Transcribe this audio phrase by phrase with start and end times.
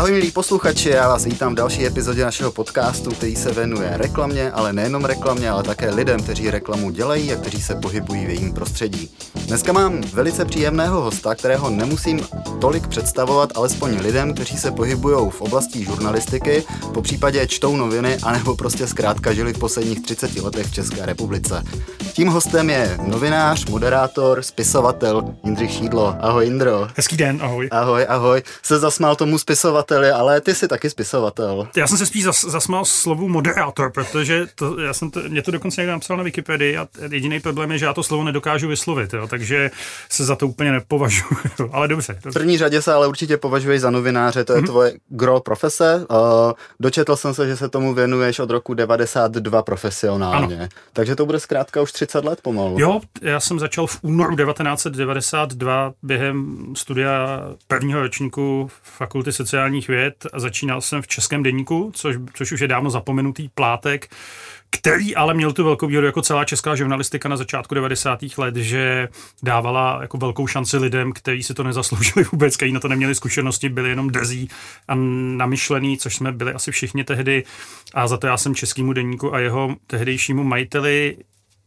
[0.00, 4.50] Ahoj milí posluchači, já vás vítám v další epizodě našeho podcastu, který se věnuje reklamě,
[4.50, 8.52] ale nejenom reklamě, ale také lidem, kteří reklamu dělají a kteří se pohybují v jejím
[8.52, 9.10] prostředí.
[9.46, 12.20] Dneska mám velice příjemného hosta, kterého nemusím
[12.60, 16.64] tolik představovat, alespoň lidem, kteří se pohybují v oblasti žurnalistiky,
[16.94, 21.64] po případě čtou noviny, anebo prostě zkrátka žili v posledních 30 letech v České republice.
[22.20, 26.16] Tím hostem je novinář, moderátor, spisovatel Jindřich Šídlo.
[26.20, 26.88] Ahoj Indro.
[26.96, 27.68] Hezký den, ahoj.
[27.70, 28.42] Ahoj, ahoj.
[28.62, 31.68] Se zasmál tomu spisovateli, ale ty jsi taky spisovatel.
[31.76, 35.50] Já jsem se spíš zas, zasmál slovu moderátor, protože to, já jsem to, mě to
[35.50, 39.12] dokonce někdo napsal na Wikipedii a jediný problém je, že já to slovo nedokážu vyslovit,
[39.12, 39.70] jo, takže
[40.08, 41.36] se za to úplně nepovažuji,
[41.72, 42.18] ale dobře.
[42.24, 44.66] V první řadě se ale určitě považuješ za novináře, to je mm-hmm.
[44.66, 46.06] tvoje gro profese.
[46.10, 46.16] Uh,
[46.80, 50.68] dočetl jsem se, že se tomu věnuješ od roku 92 profesionálně, ano.
[50.92, 52.80] takže to bude zkrátka už 30 let pomalu.
[52.80, 60.40] Jo, já jsem začal v únoru 1992 během studia prvního ročníku Fakulty sociálních věd a
[60.40, 64.08] začínal jsem v Českém denníku, což, což už je dávno zapomenutý plátek,
[64.70, 68.18] který ale měl tu velkou výhodu jako celá česká žurnalistika na začátku 90.
[68.38, 69.08] let, že
[69.42, 73.68] dávala jako velkou šanci lidem, kteří si to nezasloužili vůbec, kteří na to neměli zkušenosti,
[73.68, 74.48] byli jenom dezí
[74.88, 74.94] a
[75.36, 77.44] namyšlený, což jsme byli asi všichni tehdy.
[77.94, 81.16] A za to já jsem českému denníku a jeho tehdejšímu majiteli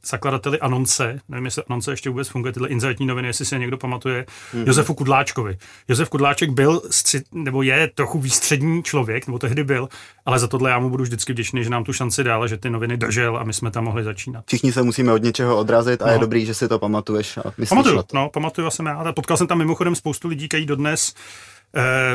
[0.05, 4.25] zakladateli Anonce, nevím, jestli Anonce ještě vůbec funguje, tyhle inzertní noviny, jestli se někdo pamatuje,
[4.25, 4.67] mm-hmm.
[4.67, 5.57] Josefu Kudláčkovi.
[5.87, 9.89] Josef Kudláček byl, stři, nebo je trochu výstřední člověk, nebo tehdy byl,
[10.25, 12.69] ale za tohle já mu budu vždycky vděčný, že nám tu šanci dal, že ty
[12.69, 14.43] noviny držel a my jsme tam mohli začínat.
[14.47, 16.11] Všichni se musíme od něčeho odrazit a no.
[16.11, 17.37] je dobrý, že si to pamatuješ.
[17.37, 19.11] A pamatuju, no, pamatuju jsem já.
[19.11, 21.13] Potkal jsem tam mimochodem spoustu lidí, kteří dodnes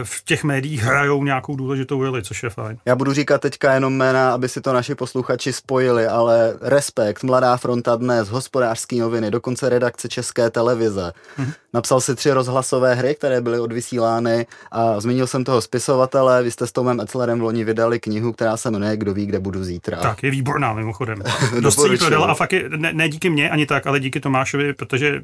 [0.02, 2.78] v těch médiích hrajou nějakou důležitou roli, což je fajn.
[2.86, 7.56] Já budu říkat teďka jenom jména, aby si to naši posluchači spojili, ale Respekt, Mladá
[7.56, 11.12] fronta dnes, hospodářský noviny, dokonce redakce České televize.
[11.38, 11.52] Mm-hmm.
[11.74, 16.66] Napsal si tři rozhlasové hry, které byly odvysílány a zmínil jsem toho spisovatele, vy jste
[16.66, 19.96] s Tomem Etzlerem v loni vydali knihu, která se jmenuje Kdo ví, kde budu zítra.
[19.96, 21.18] Tak, je výborná mimochodem.
[21.60, 25.20] Dost prodala a fakt je, ne, ne díky mně ani tak, ale díky Tomášovi, protože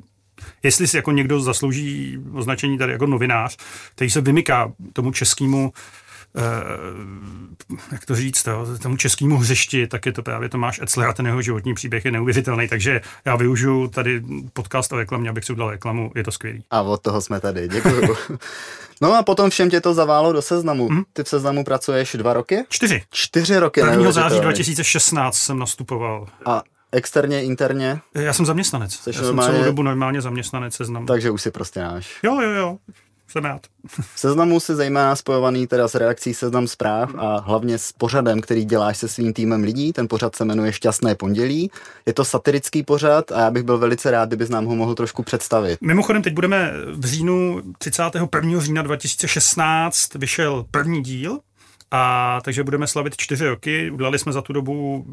[0.63, 3.57] jestli si jako někdo zaslouží označení tady jako novinář,
[3.95, 5.73] který se vymyká tomu českému
[6.37, 11.13] Uh, jak to říct, to, tomu českému hřešti, tak je to právě Tomáš Etzler a
[11.13, 14.23] ten jeho životní příběh je neuvěřitelný, takže já využiju tady
[14.53, 16.65] podcast o reklamě, abych si udělal reklamu, je to skvělý.
[16.71, 18.09] A od toho jsme tady, děkuji.
[19.01, 20.89] no a potom všem tě to zaválo do seznamu.
[20.89, 21.05] Hmm?
[21.13, 22.65] Ty v seznamu pracuješ dva roky?
[22.69, 23.03] Čtyři.
[23.11, 23.81] Čtyři roky.
[23.81, 24.13] 1.
[24.13, 26.27] září 2016 jsem nastupoval.
[26.47, 26.63] A
[26.95, 28.01] externě, interně?
[28.15, 28.93] Já jsem zaměstnanec.
[28.93, 29.47] Jsi Já normálně...
[29.47, 31.07] jsem celou dobu normálně zaměstnanec seznamu.
[31.07, 32.19] Takže už si prostě náš.
[32.23, 32.77] Jo, jo, jo.
[33.29, 33.61] Jsem rád.
[34.15, 38.65] V seznamu si zejména spojovaný teda s redakcí Seznam zpráv a hlavně s pořadem, který
[38.65, 39.93] děláš se svým týmem lidí.
[39.93, 41.71] Ten pořad se jmenuje Šťastné pondělí.
[42.07, 45.23] Je to satirický pořad a já bych byl velice rád, kdybys nám ho mohl trošku
[45.23, 45.79] představit.
[45.81, 48.61] Mimochodem, teď budeme v říjnu 31.
[48.61, 51.39] října 2016 vyšel první díl
[51.95, 53.91] a takže budeme slavit čtyři roky.
[53.91, 55.07] Udělali jsme za tu dobu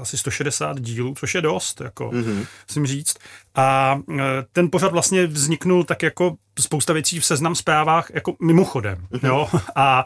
[0.00, 2.46] asi 160 dílů, což je dost, jako mm-hmm.
[2.68, 3.16] musím říct.
[3.54, 4.22] A e,
[4.52, 9.06] ten pořad vlastně vzniknul tak jako spousta věcí v seznam zprávách jako mimochodem.
[9.12, 9.26] Mm-hmm.
[9.26, 9.48] Jo?
[9.76, 10.04] A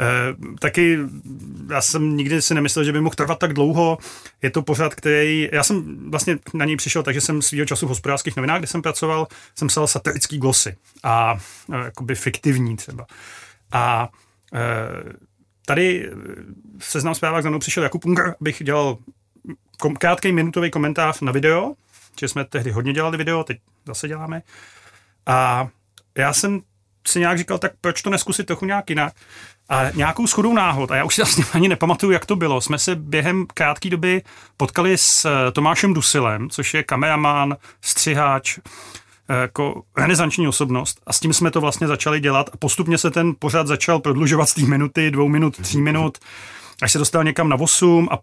[0.00, 0.98] E, taky
[1.70, 3.98] já jsem nikdy si nemyslel, že by mohl trvat tak dlouho.
[4.42, 7.88] Je to pořad, který, já jsem vlastně na něj přišel, takže jsem svýho času v
[7.88, 11.38] hospodářských novinách, kde jsem pracoval, jsem psal satirický glosy a
[11.72, 13.06] e, jakoby fiktivní třeba.
[13.72, 14.08] A
[14.54, 15.27] e,
[15.68, 16.10] Tady
[16.78, 18.98] v seznam zprávách za mnou přišel Jakub Unger, abych dělal
[19.78, 21.74] kom, krátký minutový komentář na video,
[22.20, 24.42] že jsme tehdy hodně dělali video, teď zase děláme.
[25.26, 25.68] A
[26.18, 26.60] já jsem
[27.06, 29.12] si nějak říkal, tak proč to neskusit trochu nějak jinak.
[29.68, 32.78] A nějakou schodou náhod, a já už si vlastně ani nepamatuju, jak to bylo, jsme
[32.78, 34.22] se během krátké doby
[34.56, 38.58] potkali s eh, Tomášem Dusilem, což je kameraman, střiháč,
[39.28, 43.34] jako renesanční osobnost a s tím jsme to vlastně začali dělat a postupně se ten
[43.38, 46.18] pořad začal prodlužovat z té minuty, dvou minut, tří minut,
[46.82, 48.18] až se dostal někam na 8 a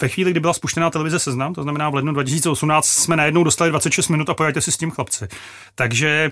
[0.00, 3.70] ve chvíli, kdy byla spuštěná televize Seznam, to znamená v lednu 2018, jsme najednou dostali
[3.70, 5.28] 26 minut a pojďte si s tím chlapci.
[5.74, 6.30] Takže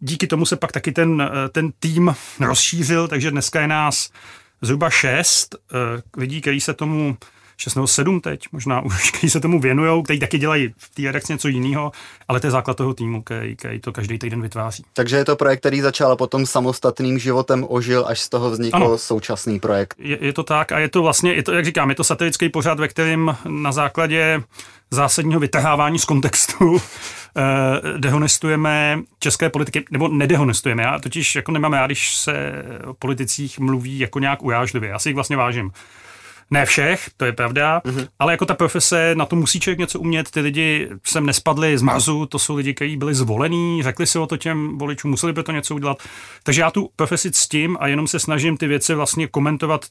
[0.00, 4.10] díky tomu se pak taky ten, ten tým rozšířil, takže dneska je nás
[4.62, 7.16] zhruba šest eh, lidí, kteří se tomu
[7.56, 11.02] 6 nebo 7 teď, možná už, kteří se tomu věnují, kteří taky dělají v té
[11.02, 11.92] redakci něco jiného,
[12.28, 14.84] ale to je základ toho týmu, který, který to každý týden vytváří.
[14.92, 18.76] Takže je to projekt, který začal a potom samostatným životem ožil, až z toho vznikl
[18.76, 18.98] ano.
[18.98, 19.94] současný projekt.
[19.98, 22.48] Je, je, to tak a je to vlastně, je to, jak říkám, je to satirický
[22.48, 24.42] pořad, ve kterém na základě
[24.90, 26.76] zásadního vytrhávání z kontextu
[27.36, 30.82] eh, dehonestujeme české politiky, nebo nedehonestujeme.
[30.82, 32.52] Já totiž jako nemám já, když se
[32.84, 34.88] o politicích mluví jako nějak ujážlivě.
[34.88, 35.72] Já si jich vlastně vážím
[36.52, 38.08] Ne všech, to je pravda, mm-hmm.
[38.18, 40.30] ale jako ta profese, na to musí člověk něco umět.
[40.30, 44.26] Ty lidi sem nespadli z Marsu, to jsou lidi, kteří byli zvolení, řekli si o
[44.26, 46.02] to těm voličům, museli by to něco udělat.
[46.42, 49.84] Takže já tu profesi ctím a jenom se snažím ty věci vlastně komentovat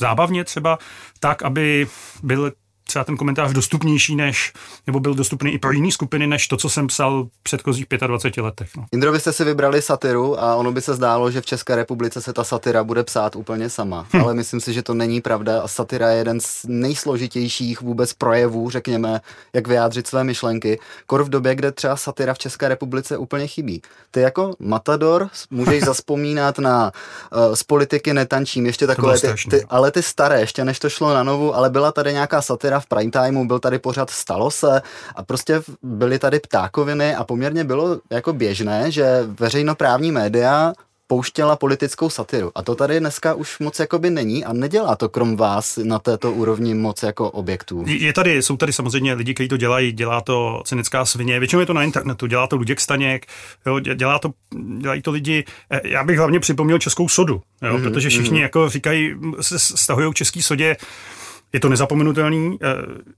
[0.00, 0.78] zábavně třeba,
[1.20, 1.86] tak, aby
[2.22, 2.52] byl
[2.86, 4.52] třeba ten komentář dostupnější než,
[4.86, 8.42] nebo byl dostupný i pro jiné skupiny, než to, co jsem psal v předchozích 25
[8.42, 8.68] letech.
[8.76, 8.84] No.
[8.92, 12.20] Indro, vy jste si vybrali satiru a ono by se zdálo, že v České republice
[12.20, 14.06] se ta satira bude psát úplně sama.
[14.12, 14.20] Hm.
[14.20, 18.70] Ale myslím si, že to není pravda a satira je jeden z nejsložitějších vůbec projevů,
[18.70, 19.20] řekněme,
[19.52, 20.78] jak vyjádřit své myšlenky.
[21.06, 23.82] Kor v době, kde třeba satira v České republice úplně chybí.
[24.10, 26.92] Ty jako matador můžeš zaspomínat na
[27.32, 31.14] uh, z politiky netančím, ještě takové ty, ty, ale ty staré, ještě než to šlo
[31.14, 34.82] na novu, ale byla tady nějaká satira v prime timeu, byl tady pořád Stalo se
[35.16, 40.72] a prostě byly tady ptákoviny a poměrně bylo jako běžné, že veřejnoprávní média
[41.06, 42.52] pouštěla politickou satiru.
[42.54, 46.32] A to tady dneska už moc jakoby není a nedělá to krom vás na této
[46.32, 47.84] úrovni moc jako objektů.
[47.86, 51.66] Je tady, jsou tady samozřejmě lidi, kteří to dělají, dělá to cynická svině, většinou je
[51.66, 53.26] to na internetu, dělá to Luděk Staněk,
[53.66, 54.30] jo, dělá to,
[54.78, 58.42] dělají to lidi, eh, já bych hlavně připomněl českou sodu, jo, mm-hmm, protože všichni mm-hmm.
[58.42, 60.76] jako říkají, se stahují český sodě,
[61.52, 62.58] je to nezapomenutelný.
[62.62, 62.66] Eh,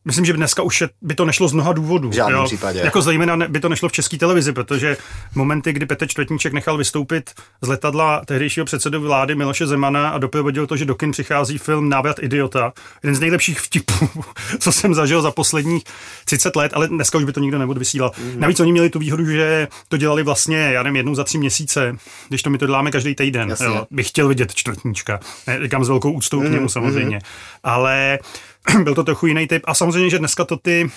[0.04, 2.08] myslím, že dneska už by to nešlo z mnoha důvodů.
[2.08, 2.44] V žádném jo.
[2.44, 2.80] případě.
[2.84, 4.96] Jako zejména by to nešlo v české televizi, protože
[5.34, 7.30] momenty, kdy Petr Čtvrtníček nechal vystoupit
[7.62, 11.88] z letadla tehdejšího předsedy vlády Miloše Zemana a doprovodil to, že do kin přichází film
[11.88, 12.72] Návrat idiota.
[13.02, 14.08] Jeden z nejlepších vtipů,
[14.58, 15.84] co jsem zažil za posledních
[16.24, 18.18] 30 let, ale dneska už by to nikdo nebude vysílat.
[18.18, 18.40] Mm.
[18.40, 21.96] Navíc oni měli tu výhodu, že to dělali vlastně, já nevím, jednou za tři měsíce,
[22.28, 23.56] když to my to děláme každý týden.
[23.60, 23.86] Jo.
[23.90, 25.20] Bych chtěl vidět čtvrtníčka.
[25.62, 26.46] Říkám s velkou úctou mm.
[26.46, 27.16] k němu mhm, samozřejmě.
[27.16, 27.22] Mm.
[27.64, 28.17] Ale
[28.82, 29.62] byl to trochu jiný typ.
[29.66, 30.90] A samozřejmě, že dneska to ty,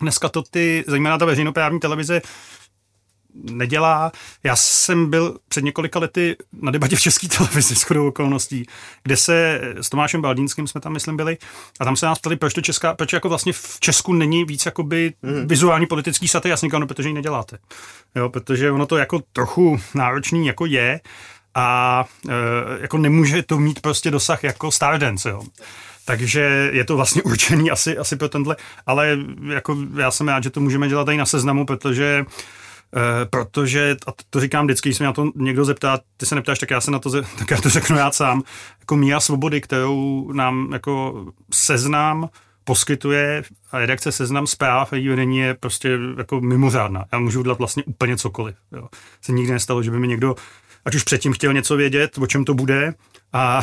[0.00, 2.22] dneska to ty, zejména ta veřejnoprávní televize,
[3.34, 4.12] nedělá.
[4.44, 8.66] Já jsem byl před několika lety na debatě v české televizi s chodou okolností,
[9.02, 11.38] kde se s Tomášem Baldínským jsme tam, myslím, byli,
[11.80, 14.66] a tam se nás ptali, proč to česká, proč jako vlastně v Česku není víc
[14.66, 15.48] jakoby mm.
[15.48, 17.58] vizuální politický saty, já jsem říkal, no, protože ji neděláte.
[18.14, 21.00] Jo, protože ono to jako trochu náročný jako je
[21.54, 22.32] a e,
[22.82, 25.42] jako nemůže to mít prostě dosah jako Stardance, jo.
[26.04, 28.56] Takže je to vlastně určený asi, asi pro tenhle,
[28.86, 29.18] ale
[29.48, 32.24] jako já jsem rád, že to můžeme dělat i na seznamu, protože
[32.96, 36.34] Uh, protože, a to říkám vždycky, když se mě na to někdo zeptá, ty se
[36.34, 38.42] neptáš, tak já se na to, tak já to řeknu já sám,
[38.80, 42.28] jako míra svobody, kterou nám jako seznám
[42.64, 47.04] poskytuje a redakce seznam zpráv a její vedení je prostě jako mimořádná.
[47.12, 48.56] Já můžu udělat vlastně úplně cokoliv.
[48.72, 48.88] Jo.
[49.20, 50.34] Se nikdy nestalo, že by mi někdo,
[50.84, 52.94] ať už předtím chtěl něco vědět, o čem to bude,
[53.32, 53.60] a,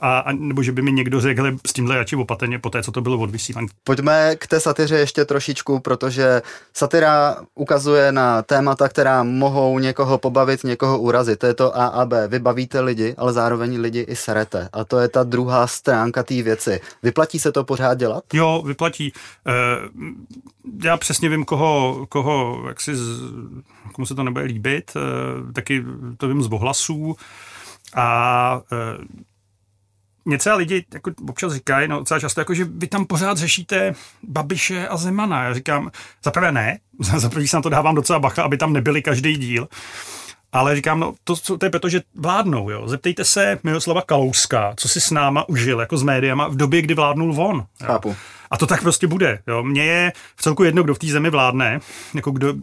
[0.00, 2.92] a, a nebo že by mi někdo řekl s tímhle radši opatrně po té, co
[2.92, 3.68] to bylo odvysílání.
[3.84, 10.64] Pojďme k té satyře ještě trošičku, protože satyra ukazuje na témata, která mohou někoho pobavit,
[10.64, 11.38] někoho urazit.
[11.38, 12.28] To je to A a B.
[12.28, 14.68] Vy bavíte lidi, ale zároveň lidi i serete.
[14.72, 16.80] A to je ta druhá stránka té věci.
[17.02, 18.24] Vyplatí se to pořád dělat?
[18.32, 19.12] Jo, vyplatí.
[19.46, 19.52] E,
[20.84, 22.92] já přesně vím, koho, koho jak si,
[23.92, 24.92] komu se to nebude líbit.
[24.96, 25.84] E, taky
[26.16, 27.16] to vím z bohlasů.
[27.96, 28.76] A e,
[30.26, 34.88] něco lidi jako občas říkají, no docela často, jako, že vy tam pořád řešíte Babiše
[34.88, 35.44] a Zemana.
[35.44, 35.90] Já říkám,
[36.24, 36.78] zaprvé ne,
[37.16, 39.68] zaprvé se na to dávám docela bacha, aby tam nebyli každý díl.
[40.52, 42.88] Ale říkám, no to, to je proto, že vládnou, jo.
[42.88, 46.94] Zeptejte se Miroslava Kalouska, co si s náma užil, jako s médiama, v době, kdy
[46.94, 47.56] vládnul von.
[47.56, 47.86] Jo.
[47.86, 48.16] Chápu.
[48.50, 49.38] A to tak prostě bude.
[49.46, 49.62] Jo.
[49.62, 51.80] Mně je v celku jedno, kdo v té zemi vládne,
[52.14, 52.54] jako kdo,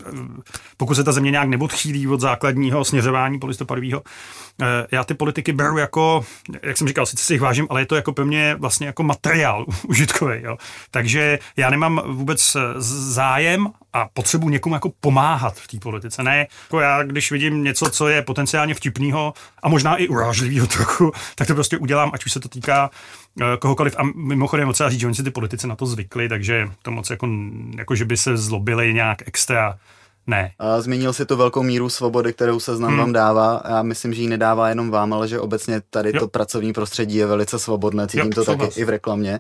[0.78, 4.02] pokud se ta země nějak neodchýlí od základního směřování polistopadového.
[4.62, 6.26] Eh, já ty politiky beru jako,
[6.64, 9.04] jak jsem říkal, sice si jich vážím, ale je to jako pro mě vlastně jako
[9.04, 10.42] materiál užitkový.
[10.42, 10.58] Jo.
[10.92, 16.24] Takže já nemám vůbec zájem a potřebuji někomu jako pomáhat v té politice.
[16.24, 19.34] Ne, jako já, když vidím něco, co je potenciálně vtipného
[19.64, 22.90] a možná i urážlivého trochu, tak to prostě udělám, ať už se to týká
[23.42, 23.96] Eh, kohokoliv.
[23.98, 27.10] A mimochodem moc říct, že oni si ty politici na to zvykli, takže to moc
[27.10, 27.28] jako,
[27.78, 29.78] jako že by se zlobili nějak extra
[30.28, 30.52] ne.
[30.60, 33.00] A zmínil si tu velkou míru svobody, kterou se znám hmm.
[33.00, 33.62] vám dává.
[33.70, 36.20] Já myslím, že ji nedává jenom vám, ale že obecně tady jo.
[36.20, 38.08] to pracovní prostředí je velice svobodné.
[38.08, 38.78] Cítím jo, to taky vás.
[38.78, 39.40] i v reklamě.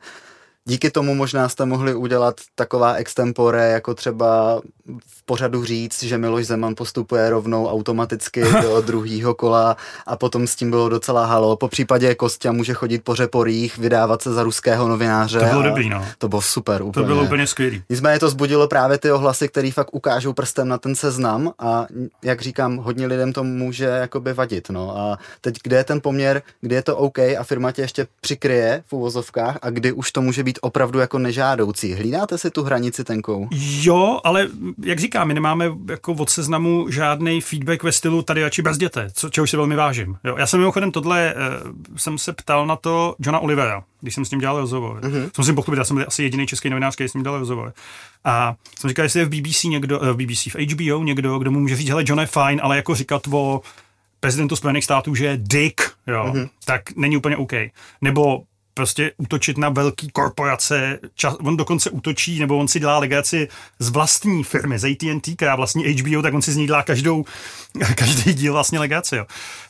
[0.65, 4.61] Díky tomu možná jste mohli udělat taková extempore, jako třeba
[5.07, 10.55] v pořadu říct, že Miloš Zeman postupuje rovnou automaticky do druhého kola a potom s
[10.55, 11.55] tím bylo docela halo.
[11.55, 15.39] Po případě Kostě může chodit po řeporích, vydávat se za ruského novináře.
[15.39, 16.05] To bylo dobrý, no.
[16.17, 16.81] To bylo super.
[16.81, 17.07] Úplně.
[17.07, 17.83] To bylo úplně skvělý.
[17.89, 21.87] Nicméně to zbudilo právě ty ohlasy, které fakt ukážou prstem na ten seznam a
[22.23, 24.69] jak říkám, hodně lidem to může jakoby vadit.
[24.69, 24.97] No.
[24.97, 28.83] A teď kde je ten poměr, kdy je to OK a firma tě ještě přikryje
[28.87, 31.93] v uvozovkách a kdy už to může být opravdu jako nežádoucí.
[31.93, 33.47] Hlídáte si tu hranici tenkou?
[33.81, 34.47] Jo, ale
[34.83, 39.29] jak říkám, my nemáme jako od seznamu žádný feedback ve stylu tady radši brzděte, co,
[39.29, 40.17] čeho si velmi vážím.
[40.23, 44.25] Jo, já jsem mimochodem tohle, uh, jsem se ptal na to Johna Olivera, když jsem
[44.25, 45.01] s ním dělal rozhovor.
[45.01, 45.29] Mm-hmm.
[45.35, 47.73] Jsem si pochopil, já jsem byl asi jediný český novinář, který s ním dělal rozhovor.
[48.23, 51.51] A jsem říkal, jestli je v BBC někdo, uh, v BBC, v HBO někdo, kdo
[51.51, 53.61] mu může říct, hele, John je fajn, ale jako říkat o
[54.19, 56.49] prezidentu Spojených států, že je dick, jo, mm-hmm.
[56.65, 57.51] tak není úplně OK.
[58.01, 58.43] Nebo
[58.73, 63.47] prostě útočit na velký korporace, čas, on dokonce útočí, nebo on si dělá legaci
[63.79, 67.25] z vlastní firmy, z AT&T, která vlastní HBO, tak on si z ní dělá každou,
[67.95, 69.15] každý díl vlastně legaci.
[69.15, 69.25] Jo.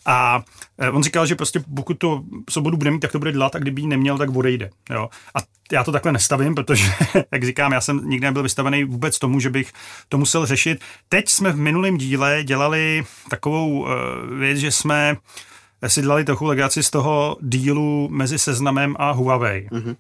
[0.05, 0.43] A
[0.77, 3.59] eh, on říkal, že prostě pokud to svobodu bude mít, tak to bude dělat a
[3.59, 4.69] kdyby ji neměl, tak odejde.
[4.89, 5.09] Jo.
[5.35, 5.39] A
[5.71, 6.91] já to takhle nestavím, protože,
[7.31, 9.71] jak říkám, já jsem nikdy nebyl vystavený vůbec tomu, že bych
[10.09, 10.81] to musel řešit.
[11.09, 13.89] Teď jsme v minulém díle dělali takovou uh,
[14.39, 15.17] věc, že jsme
[15.89, 19.67] si dělali trochu legaci z toho dílu mezi Seznamem a Huawei.
[19.71, 19.95] Mm-hmm.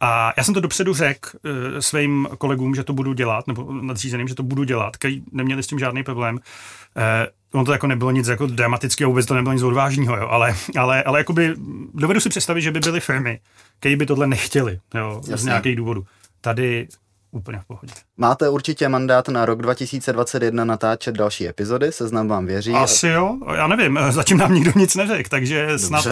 [0.00, 4.28] A já jsem to dopředu řekl uh, svým kolegům, že to budu dělat, nebo nadřízeným,
[4.28, 6.34] že to budu dělat, který neměli s tím žádný problém.
[6.34, 10.54] Uh, on to jako nebylo nic jako dramatického, vůbec to nebylo nic odvážného, jo, ale,
[10.78, 11.54] ale, ale jakoby
[11.94, 13.40] dovedu si představit, že by byly firmy,
[13.78, 16.06] které by tohle nechtěli, jo, z nějakých důvodů.
[16.40, 16.88] Tady
[17.34, 17.92] úplně v pohodě.
[18.16, 22.72] Máte určitě mandát na rok 2021 natáčet další epizody, seznam vám věří.
[22.72, 25.78] Asi jo, já nevím, zatím nám nikdo nic neřekl, takže Dobře.
[25.86, 26.06] snad,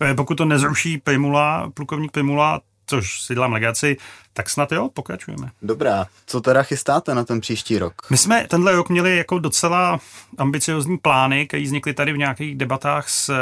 [0.00, 3.96] eh, pokud to nezruší Pejmula, plukovník Pejmula, což si dělám legaci,
[4.32, 5.50] tak snad jo, pokračujeme.
[5.62, 7.94] Dobrá, co teda chystáte na ten příští rok?
[8.10, 10.00] My jsme tenhle rok měli jako docela
[10.38, 13.34] ambiciozní plány, které vznikly tady v nějakých debatách s eh,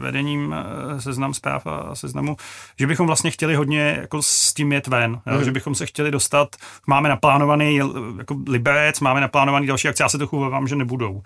[0.00, 2.36] vedením eh, seznam zpráv a seznamu,
[2.78, 5.44] že bychom vlastně chtěli hodně jako s tím jet ven, mm.
[5.44, 7.76] že bychom se chtěli dostat, máme naplánovaný
[8.18, 11.22] jako liberec, máme naplánovaný další akce, já se trochu vám, že nebudou.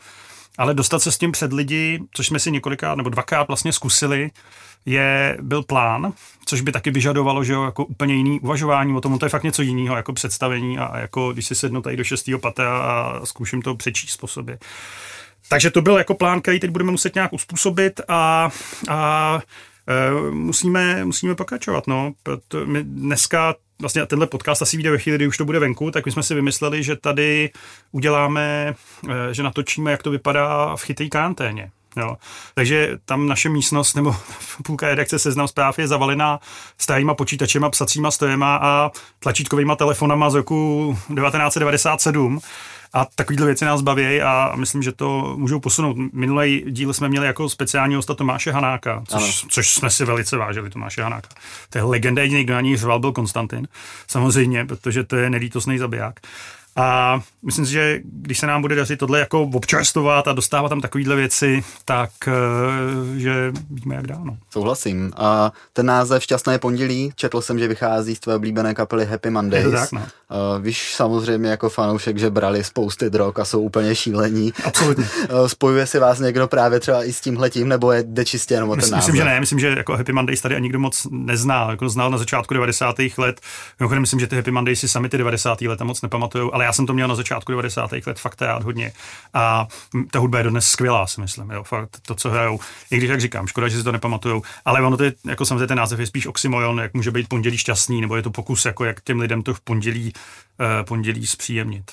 [0.58, 4.30] Ale dostat se s tím před lidi, což jsme si několikrát nebo dvakrát vlastně zkusili,
[4.86, 6.12] je, byl plán,
[6.44, 9.42] což by taky vyžadovalo, že jo, jako úplně jiný uvažování o tom, to je fakt
[9.42, 13.26] něco jiného, jako představení a, a jako když si sednu tady do šestého pata a
[13.26, 14.58] zkouším to přečíst po sobě.
[15.48, 18.50] Takže to byl jako plán, který teď budeme muset nějak uspůsobit a,
[18.88, 19.40] a
[19.88, 21.86] e, musíme, musíme pokračovat.
[21.86, 22.12] No.
[22.22, 25.90] Proto my dneska vlastně tenhle podcast asi vyjde ve chvíli, kdy už to bude venku,
[25.90, 27.50] tak my jsme si vymysleli, že tady
[27.92, 28.74] uděláme,
[29.08, 31.70] e, že natočíme, jak to vypadá v chytrý karanténě.
[31.96, 32.16] Jo.
[32.54, 34.16] Takže tam naše místnost nebo
[34.64, 36.40] půlka redakce seznam zpráv je zavalená
[36.78, 42.40] starýma počítačema, psacíma stojema a tlačítkovýma telefonama z roku 1997.
[42.92, 45.96] A takovýhle věci nás baví a myslím, že to můžou posunout.
[46.12, 50.70] Minulý díl jsme měli jako speciální hosta Tomáše Hanáka, což, což jsme si velice vážili,
[50.70, 51.28] Tomáše Hanáka.
[51.70, 53.68] To je legenda, jediný, kdo na ní řval, byl Konstantin.
[54.06, 56.20] Samozřejmě, protože to je nelítosný zabiják.
[56.76, 60.80] A myslím si, že když se nám bude dařit tohle jako občerstvovat a dostávat tam
[60.80, 64.20] takovéhle věci, tak eh, že víme, jak dál.
[64.24, 64.36] No.
[64.50, 65.12] Souhlasím.
[65.16, 69.64] A ten název Šťastné pondělí, četl jsem, že vychází z tvé oblíbené kapely Happy Mondays.
[69.64, 70.00] Je to tak, no.
[70.00, 74.52] Uh, víš samozřejmě jako fanoušek, že brali spousty drog a jsou úplně šílení.
[74.64, 75.04] Absolutně.
[75.04, 78.70] uh, spojuje si vás někdo právě třeba i s tímhletím, nebo je jde čistě jenom
[78.70, 79.06] o ten myslím, název?
[79.06, 79.40] Myslím, že ne.
[79.40, 81.70] Myslím, že jako Happy Mondays tady nikdo moc nezná.
[81.70, 82.96] Jako znal na začátku 90.
[83.18, 83.40] let.
[83.80, 85.60] Mimochodem, myslím, že ty Happy Mondays si sami ty 90.
[85.60, 87.90] leta moc nepamatujou, ale já jsem to měl na začátku 90.
[88.06, 88.92] let fakt rád hodně.
[89.34, 89.66] A
[90.10, 91.50] ta hudba je dodnes skvělá, si myslím.
[91.50, 92.60] Jo, fakt to, co hrajou.
[92.90, 94.42] I když, jak říkám, škoda, že si to nepamatujou.
[94.64, 97.58] Ale ono to je, jako samozřejmě ten název je spíš oxymoron, jak může být pondělí
[97.58, 100.12] šťastný, nebo je to pokus, jako jak těm lidem to v pondělí,
[100.60, 101.92] uh, pondělí zpříjemnit.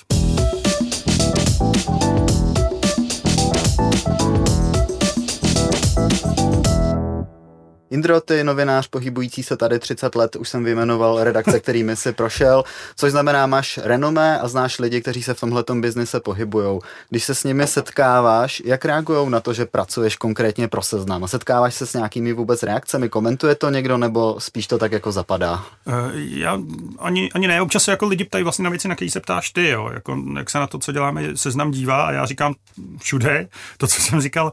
[7.90, 12.64] Indro, ty novinář pohybující se tady 30 let, už jsem vyjmenoval redakce, kterými si prošel,
[12.96, 16.78] což znamená, máš renomé a znáš lidi, kteří se v tomhletom biznise pohybují.
[17.10, 21.28] Když se s nimi setkáváš, jak reagují na to, že pracuješ konkrétně pro seznam?
[21.28, 23.08] Setkáváš se s nějakými vůbec reakcemi?
[23.08, 25.64] Komentuje to někdo nebo spíš to tak jako zapadá?
[25.84, 26.58] Uh, já
[26.98, 29.50] ani, ani ne, občas se jako lidi ptají vlastně na věci, na které se ptáš
[29.50, 29.90] ty, jo.
[29.94, 32.54] Jako, jak se na to, co děláme, seznam dívá a já říkám
[32.98, 34.52] všude to, co jsem říkal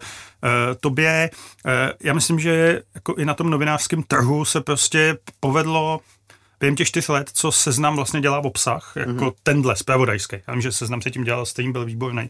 [0.80, 1.30] tobě.
[1.66, 1.72] Uh,
[2.04, 6.00] já myslím, že jako i na tom novinářském trhu se prostě povedlo
[6.60, 9.34] během těch čtyř let, co seznam vlastně dělá v obsah, jako mm-hmm.
[9.44, 10.36] tenhle, spravodajský.
[10.48, 12.30] Já vím, že seznam se tím dělal, stejně byl výborný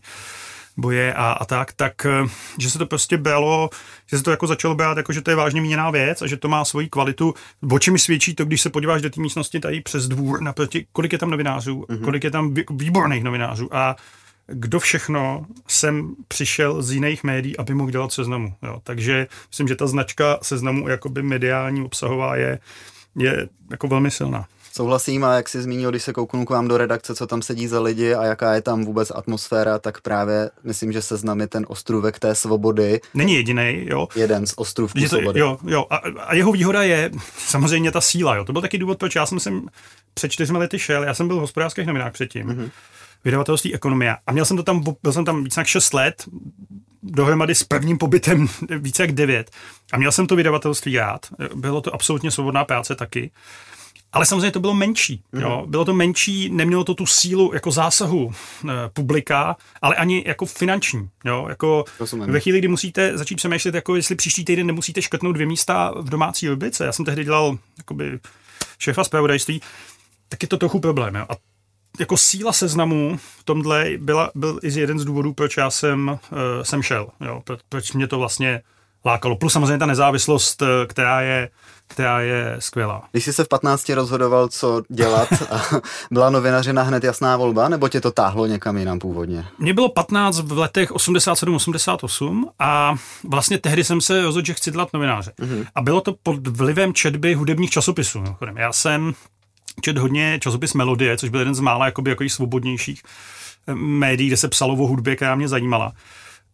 [0.77, 3.69] boje a, a tak, tak eh, že se to prostě bylo,
[4.05, 6.37] že se to jako začalo brát, jako že to je vážně míněná věc a že
[6.37, 7.33] to má svoji kvalitu.
[7.71, 11.11] O mi svědčí to, když se podíváš do té místnosti tady přes dvůr, naproti, kolik
[11.11, 12.03] je tam novinářů, mm-hmm.
[12.03, 13.95] kolik je tam výborných novinářů a
[14.47, 18.53] kdo všechno sem přišel z jiných médií, aby mohl dělat seznamu.
[18.63, 18.81] Jo.
[18.83, 22.59] Takže myslím, že ta značka seznamu jakoby mediální obsahová je,
[23.15, 24.45] je jako velmi silná.
[24.73, 27.67] Souhlasím a jak jsi zmínil, když se kouknu k vám do redakce, co tam sedí
[27.67, 31.65] za lidi a jaká je tam vůbec atmosféra, tak právě myslím, že seznam je ten
[31.67, 33.01] ostrůvek té svobody.
[33.13, 34.07] Není jediný, jo.
[34.15, 35.39] Jeden z ostrůvků to, svobody.
[35.39, 35.85] Jo, jo.
[35.89, 38.45] A, a, jeho výhoda je samozřejmě ta síla, jo.
[38.45, 39.67] To byl taky důvod, proč já jsem sem
[40.13, 42.47] před čtyřmi lety šel, já jsem byl v hospodářských novinách předtím.
[42.47, 42.69] Mm-hmm
[43.25, 44.17] vydavatelství Ekonomia.
[44.27, 46.23] A měl jsem to tam, byl jsem tam více jak 6 let,
[47.03, 48.47] dohromady s prvním pobytem
[48.79, 49.51] více jak 9.
[49.93, 51.25] A měl jsem to vydavatelství rád.
[51.55, 53.31] Bylo to absolutně svobodná práce taky.
[54.11, 55.23] Ale samozřejmě to bylo menší.
[55.31, 55.41] Mm.
[55.41, 55.65] Jo?
[55.67, 61.09] Bylo to menší, nemělo to tu sílu jako zásahu e, publika, ale ani jako finanční.
[61.25, 61.45] Jo?
[61.49, 61.85] Jako
[62.25, 66.09] ve chvíli, kdy musíte začít přemýšlet, jako jestli příští týden nemusíte škrtnout dvě místa v
[66.09, 66.85] domácí rubrice.
[66.85, 68.19] Já jsem tehdy dělal jakoby,
[68.79, 69.61] šéfa zpravodajství,
[70.29, 71.15] tak je to trochu problém.
[71.15, 71.25] Jo?
[71.29, 71.33] A
[71.99, 76.37] jako síla seznamu v tomhle byla, byl i jeden z důvodů, proč já jsem, uh,
[76.63, 77.07] jsem šel.
[77.25, 77.41] Jo?
[77.43, 78.61] Pro, proč mě to vlastně
[79.07, 79.35] lákalo.
[79.35, 81.49] Plus samozřejmě ta nezávislost, eh, která je,
[81.87, 83.03] která je skvělá.
[83.11, 85.61] Když jsi se v 15 rozhodoval, co dělat, a
[86.11, 89.45] byla novinařina hned jasná volba, nebo tě to táhlo někam jinam původně?
[89.59, 94.93] Mně bylo 15 v letech 87-88 a vlastně tehdy jsem se rozhodl, že chci dělat
[94.93, 95.33] novináře.
[95.39, 95.65] Mm-hmm.
[95.75, 98.23] A bylo to pod vlivem četby hudebních časopisů.
[98.55, 99.13] Já jsem
[99.81, 103.03] čet hodně časopis Melodie, což byl jeden z mála jakoby, jako svobodnějších
[103.67, 105.93] eh, médií, kde se psalo o hudbě, která mě zajímala.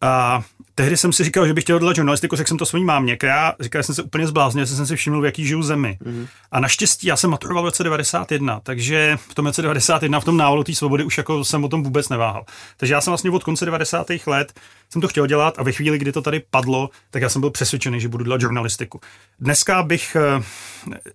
[0.00, 0.42] A
[0.74, 3.54] tehdy jsem si říkal, že bych chtěl dělat žurnalistiku, řekl jsem to svojí mámě, já
[3.60, 5.98] říkal, že jsem se úplně zbláznil, že jsem si všiml, v jaký žiju zemi.
[6.04, 6.26] Mm-hmm.
[6.52, 10.36] A naštěstí já jsem maturoval v roce 91, takže v tom roce 91, v tom
[10.36, 12.44] návodu té svobody už jako jsem o tom vůbec neváhal.
[12.76, 14.06] Takže já jsem vlastně od konce 90.
[14.26, 17.40] let jsem to chtěl dělat a ve chvíli, kdy to tady padlo, tak já jsem
[17.40, 19.00] byl přesvědčený, že budu dělat žurnalistiku.
[19.40, 20.42] Dneska bych, eh,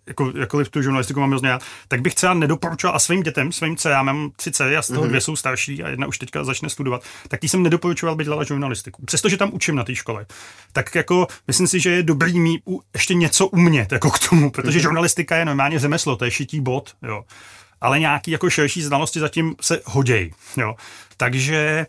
[0.08, 4.08] jako, jakkoliv tu žurnalistiku mám hrozně tak bych třeba nedoporučoval a svým dětem, svým dcerám,
[4.08, 5.08] já mám tři dcery a z toho mm-hmm.
[5.08, 8.44] dvě jsou starší a jedna už teďka začne studovat, tak tí jsem nedoporučoval, by dělala
[8.44, 9.06] žurnalistiku.
[9.06, 10.26] Přestože tam učím na té škole.
[10.74, 12.62] Tak jako myslím si, že je dobrý mít
[12.94, 14.82] ještě něco umět jako k tomu, protože mm-hmm.
[14.82, 17.24] žurnalistika je normálně řemeslo, to je šití bod, jo
[17.82, 20.32] ale nějaký jako širší znalosti zatím se hodějí.
[20.58, 20.76] Jo.
[21.18, 21.86] Takže e,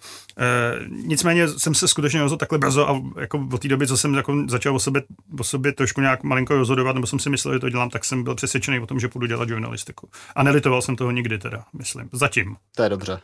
[0.89, 4.45] nicméně jsem se skutečně rozhodl takhle brzo a jako od té doby, co jsem jako
[4.49, 5.03] začal o sobě,
[5.39, 8.23] o sobě trošku nějak malinko rozhodovat, nebo jsem si myslel, že to dělám, tak jsem
[8.23, 10.09] byl přesvědčený o tom, že půjdu dělat žurnalistiku.
[10.37, 12.09] A nelitoval jsem toho nikdy teda, myslím.
[12.13, 12.57] Zatím.
[12.77, 13.21] To je dobře.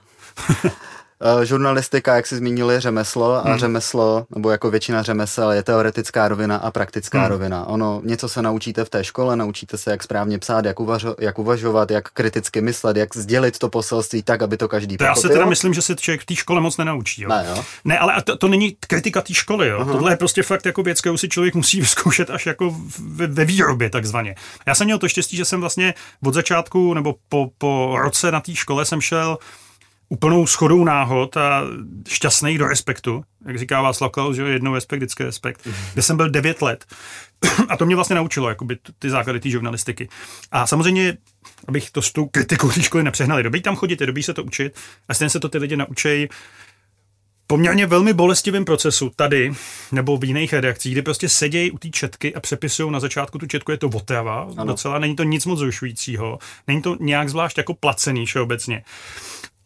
[1.20, 3.58] Eh, žurnalistika, jak jsi zmínil, je řemeslo a hmm.
[3.58, 7.28] řemeslo, nebo jako většina řemesel, je teoretická rovina a praktická hmm.
[7.28, 7.66] rovina.
[7.66, 11.38] Ono, něco se naučíte v té škole, naučíte se, jak správně psát, jak, uvažo, jak
[11.38, 15.10] uvažovat, jak kriticky myslet, jak sdělit to poselství tak, aby to každý pochopil.
[15.10, 17.22] Já se teda myslím, že se člověk v té škole moc nenaučí.
[17.22, 17.28] Jo?
[17.28, 17.64] Ne, jo?
[17.84, 19.68] ne, ale to, to není kritika té školy.
[19.68, 19.84] Jo?
[19.84, 23.44] Tohle je prostě fakt jako věc, kterou si člověk musí vyzkoušet až jako ve, ve
[23.44, 24.34] výrobě takzvaně.
[24.66, 28.40] Já jsem měl to štěstí, že jsem vlastně od začátku nebo po, po roce na
[28.40, 29.38] té škole jsem šel
[30.08, 31.62] úplnou schodou náhod a
[32.08, 36.30] šťastný do respektu, jak říká Václav Klaus, že jednou respekt, vždycky respekt, kde jsem byl
[36.30, 36.84] 9 let.
[37.68, 40.08] A to mě vlastně naučilo, jakoby ty základy té žurnalistiky.
[40.52, 41.16] A samozřejmě,
[41.68, 44.44] abych to s tou kritikou té školy nepřehnali, dobrý tam chodit, je dobrý se to
[44.44, 46.28] učit a stejně se to ty lidi naučí
[47.46, 49.52] poměrně velmi bolestivým procesu tady
[49.92, 53.46] nebo v jiných redakcích, kdy prostě sedějí u té četky a přepisují na začátku tu
[53.46, 57.74] četku, je to otrava, docela není to nic moc zrušujícího, není to nějak zvlášť jako
[57.74, 58.84] placený všeobecně.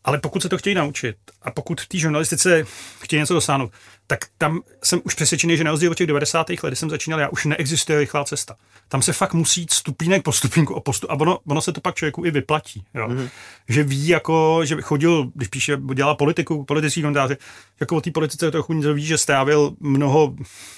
[0.04, 2.64] Ale pokud se to chtějí naučit a pokud v té žurnalistice
[3.00, 3.72] chtějí něco dosáhnout,
[4.06, 6.50] tak tam jsem už přesvědčený, že na rozdíl od těch 90.
[6.50, 8.56] let, kdy jsem začínal, já už neexistuje rychlá cesta.
[8.88, 11.80] Tam se fakt musí jít stupínek po stupínku a postup, a ono, ono se to
[11.80, 12.84] pak člověku i vyplatí.
[12.94, 13.08] Jo?
[13.08, 13.28] Mm-hmm.
[13.68, 17.36] Že ví, jako, že chodil, když píše, dělá politiku, politický komentáře,
[17.80, 20.34] jako o té politice trochu něco ví, že strávil mnoho,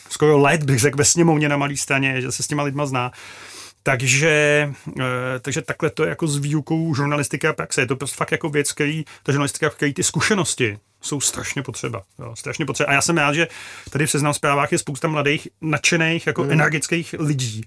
[0.08, 3.12] skoro let, bych řekl, ve sněmovně na malé straně, že se s těma lidma zná.
[3.83, 4.68] Takže,
[5.01, 5.05] eh,
[5.40, 7.81] takže takhle to je jako s výukou žurnalistiky a praxe.
[7.81, 11.62] Je to prostě fakt jako věc, který, ta žurnalistika, v který ty zkušenosti jsou strašně
[11.62, 12.03] potřeba.
[12.18, 12.90] Jo, strašně potřeba.
[12.90, 13.49] A já jsem rád, že
[13.90, 16.51] tady v seznam zprávách je spousta mladých, nadšených, jako mm.
[16.51, 17.62] energických lidí,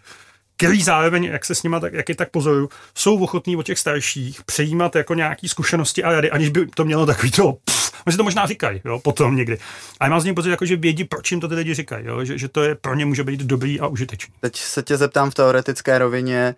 [0.58, 3.80] který zároveň, jak se s nima tak, jak je tak pozoruju, jsou ochotní od těch
[3.80, 8.14] starších přejímat jako nějaký zkušenosti a rady, aniž by to mělo takový to, pff, oni
[8.14, 9.58] si to možná říkají, jo, potom někdy.
[10.00, 12.06] A já mám z něj pocit, jako, že vědí, proč jim to ty lidi říkají,
[12.06, 14.34] jo, že, že, to je pro ně může být dobrý a užitečný.
[14.40, 16.56] Teď se tě zeptám v teoretické rovině,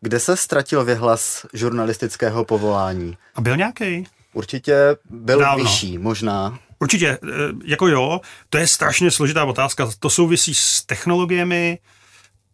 [0.00, 3.16] kde se ztratil vyhlas žurnalistického povolání?
[3.34, 4.06] A byl nějaký?
[4.32, 4.76] Určitě
[5.10, 5.64] byl Dávno.
[5.64, 6.58] vyšší, možná.
[6.78, 7.18] Určitě, e,
[7.64, 9.88] jako jo, to je strašně složitá otázka.
[9.98, 11.78] To souvisí s technologiemi,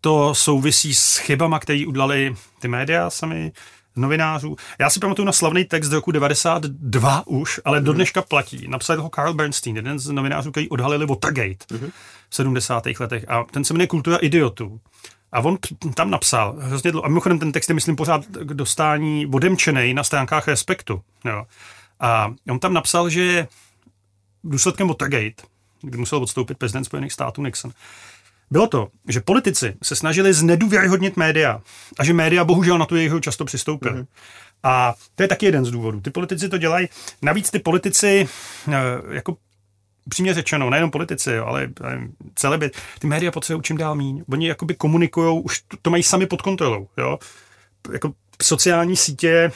[0.05, 3.53] to souvisí s chybama, které udělali ty média sami,
[3.97, 4.57] novinářů.
[4.79, 7.97] Já si pamatuju na slavný text z roku 92 už, ale do mhm.
[7.97, 8.69] dneška platí.
[8.69, 11.91] Napsal ho Carl Bernstein, jeden z novinářů, který odhalili Watergate mm-hmm.
[12.29, 12.87] v 70.
[13.01, 13.25] letech.
[13.29, 14.81] A ten se jmenuje Kultura idiotů.
[15.33, 15.59] A on
[15.95, 20.05] tam napsal hrozně dlouho, a mimochodem ten text je, myslím, pořád k dostání odemčenej na
[20.05, 21.03] stránkách Respektu.
[21.25, 21.47] Jo.
[22.01, 23.49] A on tam napsal, že
[24.45, 25.43] důsledkem Watergate,
[25.83, 27.73] kdy musel odstoupit prezident Spojených států Nixon,
[28.53, 31.61] bylo to, že politici se snažili znedůvěryhodnit média
[31.99, 34.01] a že média bohužel na tu jejich často přistoupili.
[34.01, 34.07] Mm-hmm.
[34.63, 36.01] A to je taky jeden z důvodů.
[36.01, 36.89] Ty politici to dělají.
[37.23, 38.29] Navíc ty politici,
[38.69, 38.73] eh,
[39.11, 39.37] jako
[40.07, 41.71] upřímně řečeno, nejenom politici, jo, ale
[42.35, 44.25] celé ty média potřebují čím dál míň.
[44.33, 46.89] Oni jakoby komunikují, už to, to mají sami pod kontrolou.
[46.99, 47.19] Jo.
[47.93, 48.13] Jako
[48.43, 49.53] sociální sítě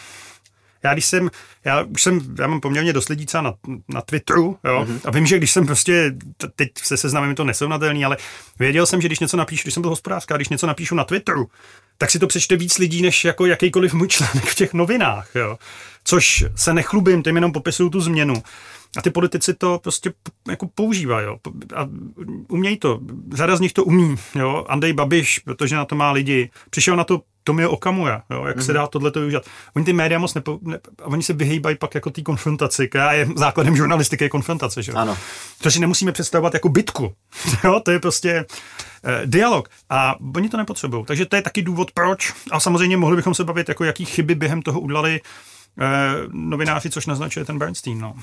[0.87, 1.31] Já když jsem,
[1.65, 3.55] já už jsem, já mám poměrně dost lidí na,
[3.89, 5.01] na Twitteru, jo, mm-hmm.
[5.05, 6.15] a vím, že když jsem prostě,
[6.57, 8.17] teď se seznamím to nesrovnatelný, ale
[8.59, 11.49] věděl jsem, že když něco napíšu, když jsem byl hospodářská, když něco napíšu na Twitteru,
[11.99, 15.59] tak si to přečte víc lidí, než jako jakýkoliv můj článek v těch novinách, jo.
[16.05, 18.43] Což se nechlubím, tím jenom popisuju tu změnu.
[18.97, 20.13] A ty politici to prostě
[20.49, 21.37] jako používají, jo.
[21.75, 21.89] A
[22.49, 23.01] umějí to.
[23.35, 24.65] Řada z nich to umí, jo.
[24.69, 26.51] Andrej Babiš, protože na to má lidi.
[26.71, 28.61] Přišel na to Tomio Okamura, jo, jak mm-hmm.
[28.61, 28.81] se mhm.
[28.81, 29.43] dá tohle využít.
[29.77, 33.29] Oni ty média moc nepo, ne, oni se vyhýbají pak jako té konfrontaci, která je
[33.37, 34.93] základem žurnalistiky je konfrontace, že?
[34.93, 35.19] Ano.
[35.63, 37.13] To si nemusíme představovat jako bitku,
[37.65, 38.45] jo, to je prostě
[39.05, 41.05] eh, dialog a oni to nepotřebují.
[41.05, 42.33] Takže to je taky důvod, proč.
[42.51, 45.21] A samozřejmě mohli bychom se bavit, jako jaký chyby během toho udělali
[45.81, 45.85] eh,
[46.33, 48.01] novináři, což naznačuje ten Bernstein.
[48.01, 48.15] No.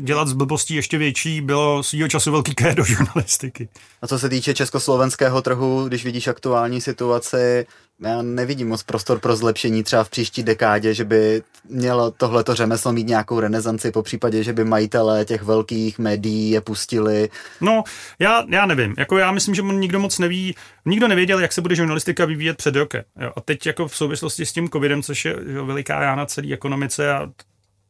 [0.00, 3.68] Dělat z blbostí ještě větší bylo svýho času velký do žurnalistiky.
[4.02, 7.66] A co se týče československého trhu, když vidíš aktuální situaci,
[8.00, 12.92] já nevidím moc prostor pro zlepšení třeba v příští dekádě, že by mělo tohleto řemeslo
[12.92, 17.28] mít nějakou renesanci, po případě, že by majitelé těch velkých médií je pustili.
[17.60, 17.84] No,
[18.18, 18.94] já, já nevím.
[18.98, 22.76] Jako já myslím, že nikdo moc neví, nikdo nevěděl, jak se bude žurnalistika vyvíjet před
[22.76, 23.02] rokem.
[23.20, 23.32] Jo.
[23.36, 27.12] A teď jako v souvislosti s tím covidem, což je jo, veliká rána celé ekonomice
[27.12, 27.30] a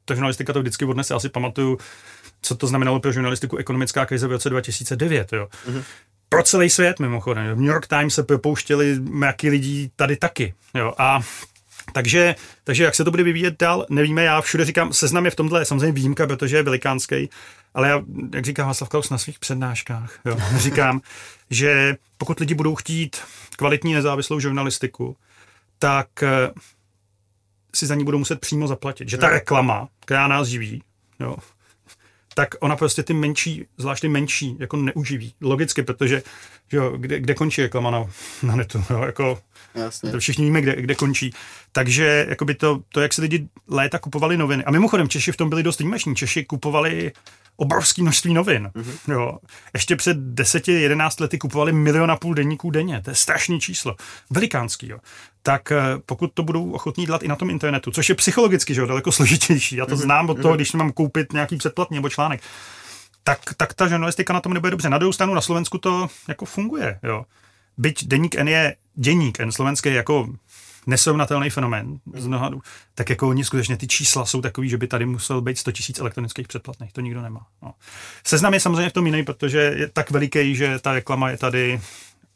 [0.05, 1.15] ta žurnalistika to vždycky odnese.
[1.15, 1.79] Asi pamatuju,
[2.43, 5.33] co to znamenalo pro žurnalistiku ekonomická krize v roce 2009.
[5.33, 5.49] Jo.
[5.71, 5.83] Mm-hmm
[6.29, 7.55] pro celý svět mimochodem.
[7.55, 10.55] V New York Times se propouštěli nějaký lidí tady taky.
[10.75, 10.95] Jo.
[10.99, 11.21] A
[11.93, 14.25] takže, takže jak se to bude vyvíjet dál, nevíme.
[14.25, 17.31] Já všude říkám, seznam je v tomhle samozřejmě výjimka, protože je velikánský,
[17.75, 18.03] ale já,
[18.35, 21.01] jak říká Václav Klaus na svých přednáškách, jo, říkám,
[21.51, 23.17] že pokud lidi budou chtít
[23.57, 25.17] kvalitní nezávislou žurnalistiku,
[25.79, 26.51] tak eh,
[27.75, 29.09] si za ní budou muset přímo zaplatit.
[29.09, 30.83] Že ta reklama, která nás živí,
[31.21, 31.37] jo,
[32.39, 35.35] tak ona prostě ty menší, zvlášť ty menší, jako neuživí.
[35.41, 36.23] Logicky, protože
[36.69, 38.05] že jo, kde, kde končí reklama na,
[38.43, 39.39] na netu, jo, jako
[39.75, 40.13] Jasně.
[40.13, 41.35] To všichni víme, kde, kde končí.
[41.79, 44.65] Takže jakoby to, to, jak se lidi léta kupovali noviny.
[44.65, 46.17] A mimochodem, Češi v tom byli dost výjimeční.
[46.17, 47.13] Češi kupovali
[47.57, 48.71] obrovské množství novin.
[48.75, 49.13] Mm-hmm.
[49.13, 49.39] Jo.
[49.75, 53.03] Ještě před 10-11 lety kupovali milion a půl denníků denně.
[53.03, 53.97] To je strašné číslo.
[54.31, 54.89] Velikánský.
[54.89, 54.99] Jo.
[55.43, 58.81] Tak eh, pokud to budou ochotní dělat i na tom internetu, což je psychologicky že
[58.81, 59.77] jo, daleko složitější.
[59.77, 59.99] Já to mm-hmm.
[59.99, 60.59] znám od toho, mhm.
[60.59, 62.41] když mám koupit nějaký předplatný nebo článek.
[63.25, 64.91] Tak, tak ta žurnalistika na tom nebude dobře.
[64.91, 67.01] Na druhou stranu na Slovensku to jako funguje.
[67.03, 67.25] Jo.
[67.77, 70.29] Byť deník N je deník N slovenský jako
[70.89, 72.51] nesrovnatelný fenomén z mnoha,
[72.95, 76.01] tak jako oni skutečně ty čísla jsou takový, že by tady musel být 100 000
[76.01, 76.93] elektronických předplatných.
[76.93, 77.47] To nikdo nemá.
[77.63, 77.75] No.
[78.25, 81.81] Seznam je samozřejmě v tom jiný, protože je tak veliký, že ta reklama je tady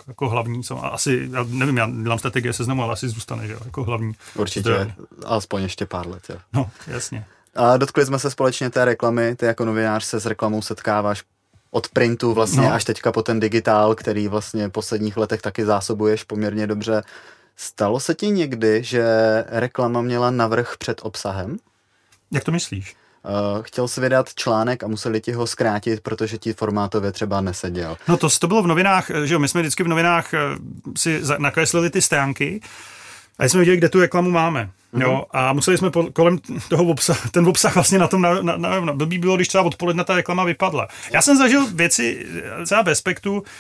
[0.08, 3.58] jako hlavní, co, asi, já nevím, já dělám strategie seznamu, ale asi zůstane, že jo,
[3.64, 4.12] jako hlavní.
[4.34, 4.92] Určitě, zdroj.
[5.24, 6.36] alespoň ještě pár let, jo.
[6.52, 7.24] No, jasně.
[7.54, 11.22] A dotkli jsme se společně té reklamy, ty jako novinář se s reklamou setkáváš
[11.70, 12.72] od printu vlastně no.
[12.72, 17.02] až teďka po ten digitál, který vlastně v posledních letech taky zásobuješ poměrně dobře.
[17.56, 19.04] Stalo se ti někdy, že
[19.48, 21.56] reklama měla navrh před obsahem?
[22.30, 22.96] Jak to myslíš?
[23.24, 27.96] Uh, chtěl si vydat článek a museli ti ho zkrátit, protože ti formátově třeba neseděl.
[28.08, 30.38] No to, to bylo v novinách, že jo, my jsme vždycky v novinách eh,
[30.96, 32.60] si nakreslili ty stránky
[33.38, 34.70] a jsme viděli, kde tu reklamu máme.
[34.94, 35.02] Mm-hmm.
[35.02, 36.38] Jo, a museli jsme po, kolem
[36.68, 39.64] toho obsah, ten obsah vlastně na tom, na, na, na, na, blbý bylo, když třeba
[39.64, 40.88] odpoledne ta reklama vypadla.
[41.12, 42.26] Já jsem zažil věci
[42.64, 43.50] třeba bez spektru, eh,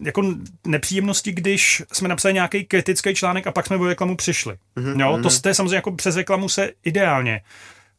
[0.00, 0.34] jako
[0.66, 4.56] nepříjemnosti, když jsme napsali nějaký kritický článek a pak jsme o reklamu přišli.
[4.76, 5.00] Mm-hmm.
[5.00, 5.40] Jo, to, mhm.
[5.40, 7.40] to je samozřejmě jako přes reklamu se ideálně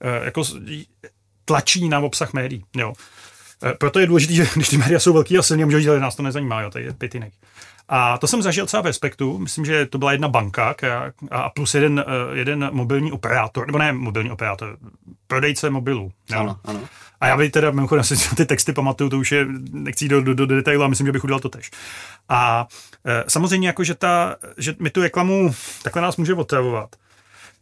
[0.02, 0.44] eh, jako
[1.46, 2.64] tlačí na obsah médií.
[2.78, 2.94] Jo.
[3.64, 6.16] Eh, proto je důležité, že když ty média jsou velký a silně, můžou říct, nás
[6.16, 7.34] to nezajímá, jo, to je pětinek.
[7.90, 10.76] A to jsem zažil třeba ve Respektu, myslím, že to byla jedna banka
[11.32, 14.78] a plus jeden, eh, jeden mobilní operátor, nebo ne mobilní operátor,
[15.28, 16.12] prodejce mobilů.
[16.36, 16.80] Ano, ano.
[17.22, 20.34] A já bych teda, mimochodem, si ty texty pamatuju, to už je, nechci do, do,
[20.34, 21.72] do detailu a myslím, že bych udělal to tež.
[22.30, 22.68] A
[23.06, 26.96] e, samozřejmě jako, že, ta, že mi tu reklamu takhle nás může otravovat.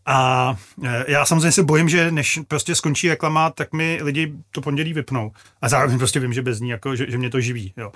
[0.06, 4.62] A e, já samozřejmě se bojím, že než prostě skončí reklama, tak mi lidi to
[4.62, 5.32] pondělí vypnou.
[5.62, 7.74] A zároveň prostě vím, že bez ní, jako, že, že mě to živí.
[7.78, 7.92] Jo.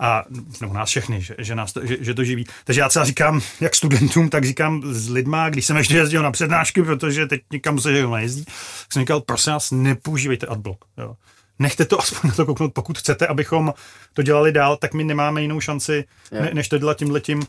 [0.00, 0.24] A
[0.60, 2.46] nebo nás všechny, že, že, nás to, že, že to živí.
[2.64, 6.30] Takže já třeba říkám, jak studentům, tak říkám s lidma, když jsem ještě jezdil na
[6.30, 10.84] přednášky, protože teď nikam se nejezdí, tak jsem říkal, prosím vás, nepoužívejte adblock.
[10.98, 11.16] Jo
[11.58, 12.72] nechte to aspoň na to kouknout.
[12.74, 13.74] Pokud chcete, abychom
[14.12, 17.42] to dělali dál, tak my nemáme jinou šanci, ne, než to dělat tímhletím,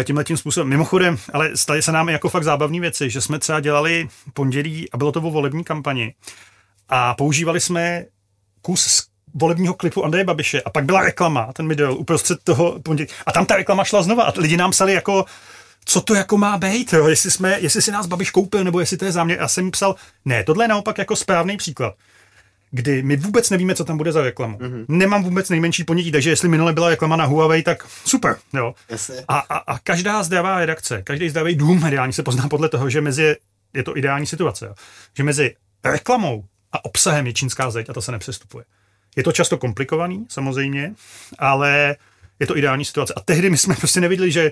[0.00, 0.68] eh, tímhletím způsobem.
[0.68, 4.96] Mimochodem, ale staly se nám jako fakt zábavné věci, že jsme třeba dělali pondělí a
[4.96, 6.14] bylo to o volební kampani
[6.88, 8.04] a používali jsme
[8.62, 13.08] kus z volebního klipu Andreje Babiše a pak byla reklama, ten video uprostřed toho pondělí
[13.26, 15.24] a tam ta reklama šla znova a lidi nám psali jako
[15.84, 17.08] co to jako má být, jo?
[17.08, 19.38] Jestli, jsme, jestli si nás Babiš koupil, nebo jestli to je záměr.
[19.40, 21.94] Já jsem psal, ne, tohle je naopak jako správný příklad
[22.70, 24.58] kdy my vůbec nevíme, co tam bude za reklamu.
[24.58, 24.84] Mm-hmm.
[24.88, 28.36] Nemám vůbec nejmenší ponětí, takže jestli minule byla reklama na Huawei, tak super.
[28.52, 28.74] Jo.
[29.28, 33.00] A, a, a každá zdravá redakce, každý zdravý dům mediální se pozná podle toho, že
[33.00, 33.36] mezi
[33.74, 34.74] je to ideální situace, jo.
[35.16, 35.54] že mezi
[35.84, 38.64] reklamou a obsahem je čínská zeď a to se nepřestupuje.
[39.16, 40.94] Je to často komplikovaný, samozřejmě,
[41.38, 41.96] ale
[42.40, 43.14] je to ideální situace.
[43.16, 44.50] A tehdy my jsme prostě neviděli, že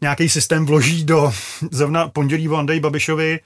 [0.00, 1.32] nějaký systém vloží do
[1.70, 3.40] zrovna pondělí o Andrej Babišovi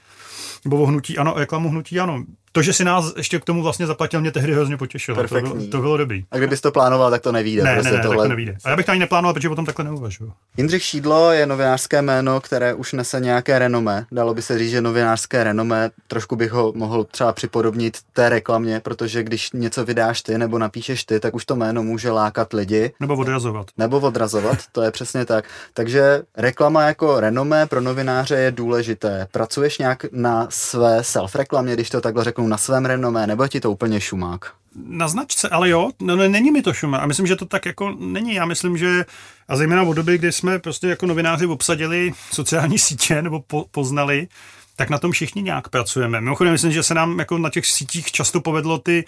[0.65, 2.23] nebo o hnutí ano, reklamu hnutí ano
[2.55, 5.23] to, že si nás ještě k tomu vlastně zaplatil, mě tehdy hrozně potěšilo.
[5.27, 6.25] To bylo, to bylo dobrý.
[6.31, 7.63] A kdybys to plánoval, tak to nevíde.
[7.63, 8.17] Ne, prostě ne, ne, tohle...
[8.17, 8.57] tak to nevíde.
[8.63, 10.33] A já bych to ani neplánoval, protože potom takhle neuvažuju.
[10.57, 14.05] Jindřich Šídlo je novinářské jméno, které už nese nějaké renomé.
[14.11, 18.79] Dalo by se říct, že novinářské renomé, trošku bych ho mohl třeba připodobnit té reklamě,
[18.79, 22.91] protože když něco vydáš ty nebo napíšeš ty, tak už to jméno může lákat lidi.
[22.99, 23.67] Nebo odrazovat.
[23.77, 25.45] Nebo odrazovat, to je přesně tak.
[25.73, 29.27] Takže reklama jako renomé pro novináře je důležité.
[29.31, 33.71] Pracuješ nějak na své self-reklamě, když to takhle řeknu na svém renomé, nebo ti to
[33.71, 34.51] úplně šumák?
[34.87, 37.03] Na značce, ale jo, no, no, není mi to šumák.
[37.03, 38.33] A myslím, že to tak jako není.
[38.33, 39.05] Já myslím, že
[39.47, 44.27] a zejména od doby, kdy jsme prostě jako novináři obsadili sociální sítě nebo po, poznali,
[44.75, 46.21] tak na tom všichni nějak pracujeme.
[46.21, 49.05] Mimochodem, myslím, že se nám jako na těch sítích často povedlo ty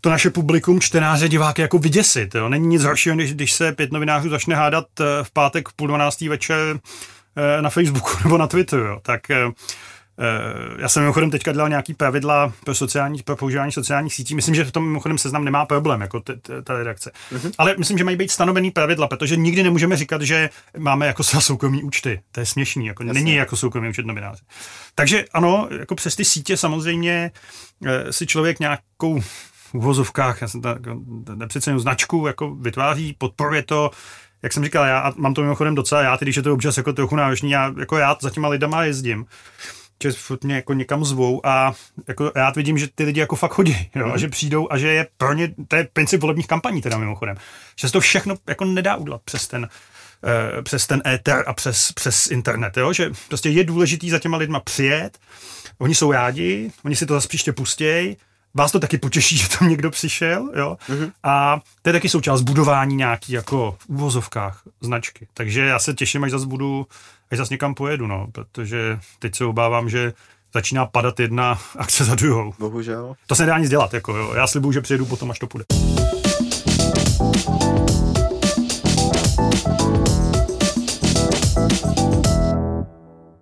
[0.00, 2.34] to naše publikum, čtenáře, diváky jako vyděsit.
[2.34, 2.48] Jo?
[2.48, 5.88] Není nic horšího, než když se pět novinářů začne hádat eh, v pátek v půl
[5.88, 6.78] dvanáctý večer
[7.36, 8.82] eh, na Facebooku nebo na Twitteru.
[8.82, 8.98] Jo?
[9.02, 9.52] Tak Eh,
[10.78, 14.34] já jsem mimochodem teďka dělal nějaký pravidla pro, sociální, pro používání sociálních sítí.
[14.34, 17.10] Myslím, že v tom mimochodem seznam nemá problém, jako t, t, ta redakce.
[17.32, 17.52] Mm-hmm.
[17.58, 21.82] Ale myslím, že mají být stanovený pravidla, protože nikdy nemůžeme říkat, že máme jako soukromí
[21.82, 22.20] účty.
[22.32, 23.20] To je směšný, jako Jasně.
[23.20, 24.44] není jako soukromý účet novináře.
[24.94, 27.30] Takže ano, jako přes ty sítě samozřejmě
[27.86, 31.00] eh, si člověk nějakou v uvozovkách, já jsem to jako,
[31.34, 33.90] nepřeceňuji značku, jako vytváří, podporuje to,
[34.42, 37.16] jak jsem říkal, já mám to mimochodem docela já, když je to občas jako trochu
[37.16, 39.26] náročný, já, jako já za těma lidama jezdím,
[40.02, 41.74] že furt mě jako někam zvou a
[42.08, 44.12] jako já vidím, že ty lidi jako fakt chodí, jo, mm.
[44.12, 47.36] a že přijdou a že je pro ně, to je princip volebních kampaní teda mimochodem,
[47.80, 49.68] že se to všechno jako nedá udělat přes ten,
[50.22, 54.36] uh, přes ten éter a přes, přes internet, jo, že prostě je důležitý za těma
[54.36, 55.18] lidma přijet,
[55.78, 58.16] oni jsou rádi, oni si to zase příště pustějí,
[58.54, 60.76] vás to taky potěší, že tam někdo přišel, jo?
[60.88, 61.12] Mm-hmm.
[61.22, 65.26] A to je taky součást budování nějaký jako v úvozovkách značky.
[65.34, 66.86] Takže já se těším, až zase budu
[67.30, 70.12] až zase někam pojedu, no, protože teď se obávám, že
[70.54, 72.54] začíná padat jedna akce za druhou.
[72.58, 73.14] Bohužel.
[73.26, 74.34] To se nedá nic dělat, jako jo.
[74.34, 75.64] Já slibuju, že přijedu potom, až to půjde.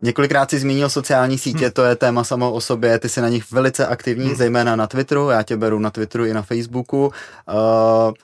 [0.03, 1.73] Několikrát si zmínil sociální sítě, hmm.
[1.73, 4.37] to je téma samo o sobě, ty jsi na nich velice aktivní, hmm.
[4.37, 7.07] zejména na Twitteru, já tě beru na Twitteru i na Facebooku.
[7.07, 7.13] Uh,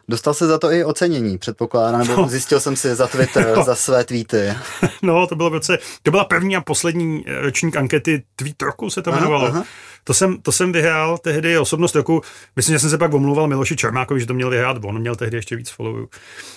[0.09, 2.29] dostal se za to i ocenění, předpokládám, nebo no.
[2.29, 3.65] zjistil jsem si za Twitter, no.
[3.65, 4.55] za své tweety.
[5.03, 8.91] No, to bylo v roce, to byla první a poslední eh, ročník ankety Tweet roku
[8.91, 9.47] se to jmenovalo.
[9.47, 9.65] Aha.
[10.05, 12.23] To jsem, to jsem vyhrál tehdy osobnost roku.
[12.57, 15.37] Myslím, že jsem se pak omlouval Miloši Čermákovi, že to měl vyhrát, on měl tehdy
[15.37, 16.09] ještě víc followů.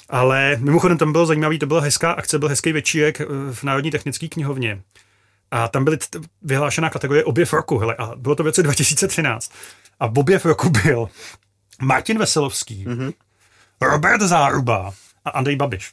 [0.10, 3.92] Ale mimochodem tam bylo zajímavý, to byla hezká akce, byl hezký večírek eh, v Národní
[3.92, 4.82] technické knihovně.
[5.52, 9.52] A tam byly t- vyhlášená kategorie objev roku, hele, a bylo to v roce 2013.
[10.00, 11.10] A v objev roku byl
[11.82, 13.14] Martin Veselovský, mm-hmm.
[13.82, 14.94] Robert Záruba
[15.26, 15.92] a Andrej Babiš.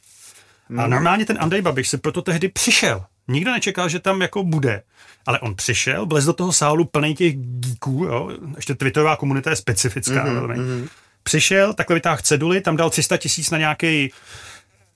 [0.69, 0.79] Mm.
[0.79, 0.91] A mhm.
[0.91, 3.05] normálně ten Andrej Babiš si proto tehdy přišel.
[3.27, 4.83] Nikdo nečekal, že tam jako bude.
[5.25, 8.31] Ale on přišel, blez do toho sálu plný těch geeků, jo?
[8.55, 10.25] ještě twitterová komunita je specifická.
[10.25, 10.87] Mm-hmm, mm-hmm.
[11.23, 14.11] Přišel, takhle vytáhl ceduly, tam dal 300 tisíc na nějaký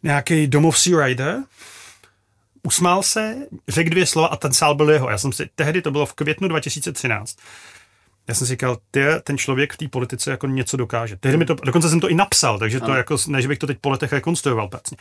[0.03, 1.37] nějaký domovský rider,
[2.63, 3.35] usmál se,
[3.67, 5.09] řekl dvě slova a ten sál byl jeho.
[5.09, 7.37] Já jsem si, tehdy to bylo v květnu 2013.
[8.27, 11.17] Já jsem si říkal, ty, ten člověk v té politice jako něco dokáže.
[11.17, 12.95] Tehdy mi to, dokonce jsem to i napsal, takže to ano.
[12.95, 14.97] jako, ne, že bych to teď po letech rekonstruoval pracně.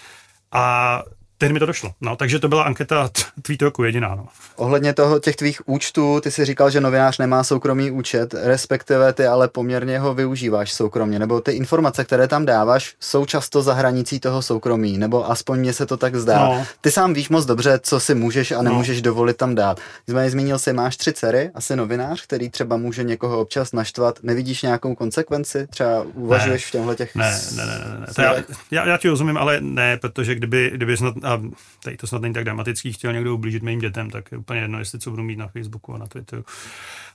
[0.52, 1.02] A
[1.40, 1.92] tehdy mi to došlo.
[2.00, 3.10] No, takže to byla anketa
[3.42, 4.14] tweetu jako jediná.
[4.14, 4.26] No.
[4.56, 9.26] Ohledně toho těch tvých účtů, ty si říkal, že novinář nemá soukromý účet, respektive ty
[9.26, 14.20] ale poměrně ho využíváš soukromně, nebo ty informace, které tam dáváš, jsou často za hranicí
[14.20, 16.38] toho soukromí, nebo aspoň mně se to tak zdá.
[16.38, 16.66] No.
[16.80, 19.02] Ty sám víš moc dobře, co si můžeš a nemůžeš no.
[19.02, 19.80] dovolit tam dát.
[20.08, 24.18] Nicméně zmínil si, máš tři dcery, asi novinář, který třeba může někoho občas naštvat.
[24.22, 25.66] Nevidíš nějakou konsekvenci?
[25.66, 26.68] Třeba uvažuješ ne.
[26.68, 27.14] v těchto těch...
[27.14, 28.06] Ne, ne, ne, ne.
[28.18, 28.24] ne.
[28.24, 28.34] Já,
[28.70, 31.42] já, já ti rozumím, ale ne, protože kdyby, kdyby snad, a
[31.82, 34.78] tady to snad není tak dramatický, chtěl někdo ublížit mým dětem, tak je úplně jedno,
[34.78, 36.44] jestli co budu mít na Facebooku a na Twitteru.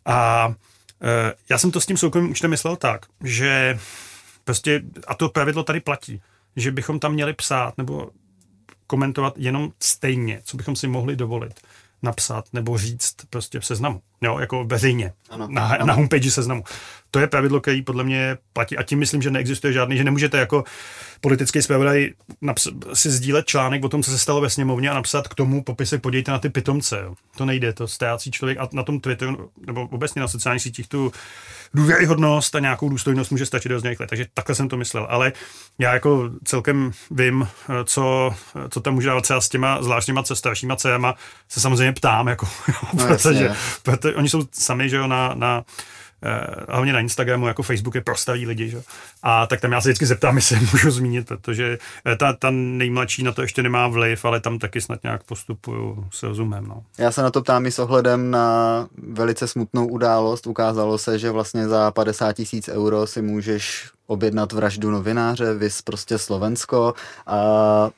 [0.06, 0.54] A
[1.02, 3.80] e, já jsem to s tím soukromým účtem myslel tak, že
[4.44, 6.22] prostě, a to pravidlo tady platí,
[6.56, 8.10] že bychom tam měli psát nebo
[8.88, 11.60] komentovat jenom stejně, co bychom si mohli dovolit
[12.04, 15.86] napsat nebo říct prostě v seznamu, jo, jako veřejně, ano, na, ano.
[15.86, 16.64] na homepage seznamu.
[17.16, 20.38] To je pravidlo, který podle mě platí a tím myslím, že neexistuje žádný, že nemůžete
[20.38, 20.64] jako
[21.22, 22.10] politický zpravodaj
[22.94, 26.02] si sdílet článek o tom, co se stalo ve sněmovně a napsat k tomu popisek,
[26.02, 27.00] podívejte na ty pitomce.
[27.04, 27.16] Jo.
[27.38, 31.12] To nejde, to ztrácí člověk a na tom Twitteru, nebo obecně na sociálních sítích tu
[31.74, 34.08] důvěryhodnost a nějakou důstojnost může stačit do rychle.
[34.08, 35.08] Takže takhle jsem to myslel.
[35.10, 35.34] Ale
[35.80, 37.48] já jako celkem vím,
[37.86, 38.36] co,
[38.70, 41.16] co tam může dávat třeba s těma zvláštníma staršíma dcerama,
[41.50, 42.48] se samozřejmě ptám, jako,
[42.94, 43.52] no, protože,
[43.84, 45.64] protože, oni jsou sami, že jo, na, na
[46.70, 48.82] hlavně na Instagramu, jako Facebook je prostaví lidi, že?
[49.24, 53.24] A tak tam já se vždycky zeptám, jestli můžu zmínit, protože eh, ta, ta nejmladší
[53.24, 56.68] na to ještě nemá vliv, ale tam taky snad nějak postupuju s rozumem.
[56.68, 56.84] No.
[56.98, 60.48] Já se na to ptám i s ohledem na velice smutnou událost.
[60.48, 66.18] Ukázalo se, že vlastně za 50 tisíc euro si můžeš objednat vraždu novináře, vys prostě
[66.18, 66.94] Slovensko
[67.28, 67.90] a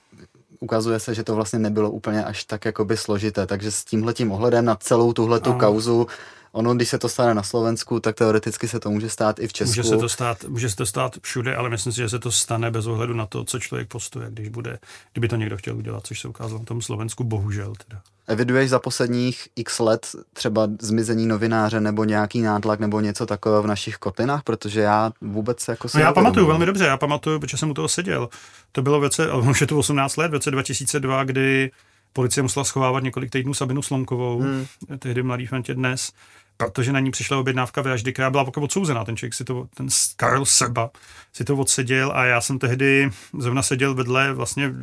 [0.60, 4.66] ukazuje se, že to vlastně nebylo úplně až tak jakoby složité, takže s tímhletím ohledem
[4.66, 6.08] na celou tuhletu kauzu
[6.52, 9.54] Ono, když se to stane na Slovensku, tak teoreticky se to může stát i v
[9.54, 9.70] Česku.
[9.70, 12.32] Může se to stát, může se to stát všude, ale myslím si, že se to
[12.32, 14.80] stane bez ohledu na to, co člověk postuje, když bude,
[15.14, 18.02] kdyby to někdo chtěl udělat, což se ukázalo na tom Slovensku, bohužel teda.
[18.28, 23.68] Eviduješ za posledních x let třeba zmizení novináře nebo nějaký nátlak nebo něco takového v
[23.68, 27.72] našich kotlinách, protože já vůbec jako no já pamatuju velmi dobře, já pamatuju, protože jsem
[27.72, 28.30] u toho seděl.
[28.72, 31.72] To bylo v roce, už je to 18 let, v roce 2002, kdy
[32.18, 34.66] policie musela schovávat několik týdnů Sabinu Slonkovou, hmm.
[35.00, 36.12] tehdy mladý fantě dnes,
[36.58, 39.06] protože na ní přišla objednávka vraždy, která byla pokud odsouzená.
[39.06, 40.90] Ten člověk si to, ten Karl Seba
[41.34, 44.74] si to odseděl a já jsem tehdy zrovna seděl vedle vlastně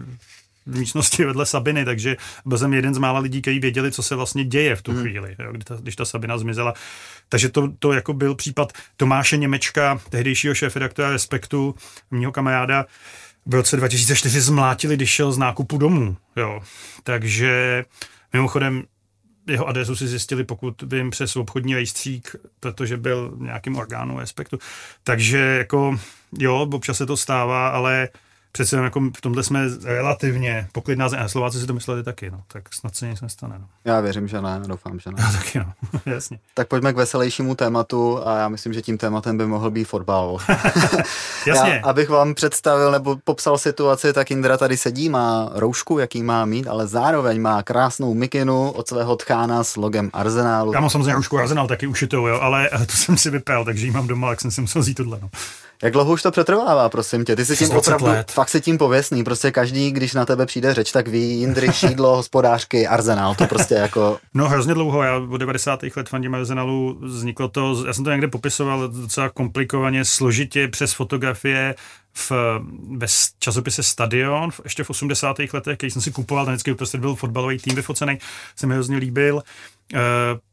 [0.67, 4.15] v místnosti vedle Sabiny, takže byl jsem jeden z mála lidí, kteří věděli, co se
[4.15, 5.01] vlastně děje v tu hmm.
[5.01, 6.75] chvíli, jo, kdy ta, když ta Sabina zmizela.
[7.29, 11.75] Takže to, to jako byl případ Tomáše Němečka, tehdejšího šéf-redaktora Respektu,
[12.11, 12.87] mýho kamaráda,
[13.47, 16.17] v roce 2004 zmlátili, když šel z nákupu domů.
[16.37, 16.63] Jo.
[17.03, 17.85] Takže
[18.33, 18.85] mimochodem
[19.47, 24.59] jeho adresu si zjistili, pokud vím, přes obchodní rejstřík, protože byl nějakým orgánu respektu.
[25.03, 26.01] Takže jako,
[26.39, 28.09] jo, občas se to stává, ale
[28.55, 31.29] přece jako v tomhle jsme relativně poklidná země.
[31.29, 32.43] Slováci si to mysleli taky, no.
[32.53, 33.57] tak snad se nic nestane.
[33.59, 33.67] No.
[33.85, 35.17] Já věřím, že ne, doufám, že ne.
[35.19, 35.73] Já taky, no.
[36.13, 36.39] jasně.
[36.55, 40.39] Tak pojďme k veselějšímu tématu a já myslím, že tím tématem by mohl být fotbal.
[41.47, 41.71] jasně.
[41.71, 46.45] Já, abych vám představil nebo popsal situaci, tak Indra tady sedí, má roušku, jaký má
[46.45, 50.73] mít, ale zároveň má krásnou mikinu od svého tchána s logem Arsenálu.
[50.73, 53.93] Já mám samozřejmě roušku Arsenal taky ušitou, jo, ale to jsem si vypel, takže ji
[53.93, 55.19] mám doma, jak jsem si musel vzít tohle.
[55.23, 55.29] No.
[55.85, 57.37] Jak dlouho už to přetrvává, prosím tě?
[57.37, 58.31] Ty jsi tím opravdu, let.
[58.31, 59.25] fakt si tím pověsný.
[59.25, 63.35] Prostě každý, když na tebe přijde řeč, tak ví Jindry, Šídlo, hospodářky, Arzenál.
[63.35, 64.19] To prostě jako...
[64.35, 65.03] No hrozně dlouho.
[65.03, 65.81] Já od 90.
[65.97, 66.99] let fandím Arzenalu.
[67.03, 71.75] Vzniklo to, já jsem to někde popisoval docela komplikovaně, složitě přes fotografie,
[72.17, 72.33] v,
[72.97, 73.07] ve
[73.39, 75.37] časopise Stadion, ještě v 80.
[75.53, 78.19] letech, když jsem si kupoval, ten vždycky byl fotbalový tým vyfocený,
[78.57, 79.43] se mi hrozně líbil.
[79.95, 79.99] E,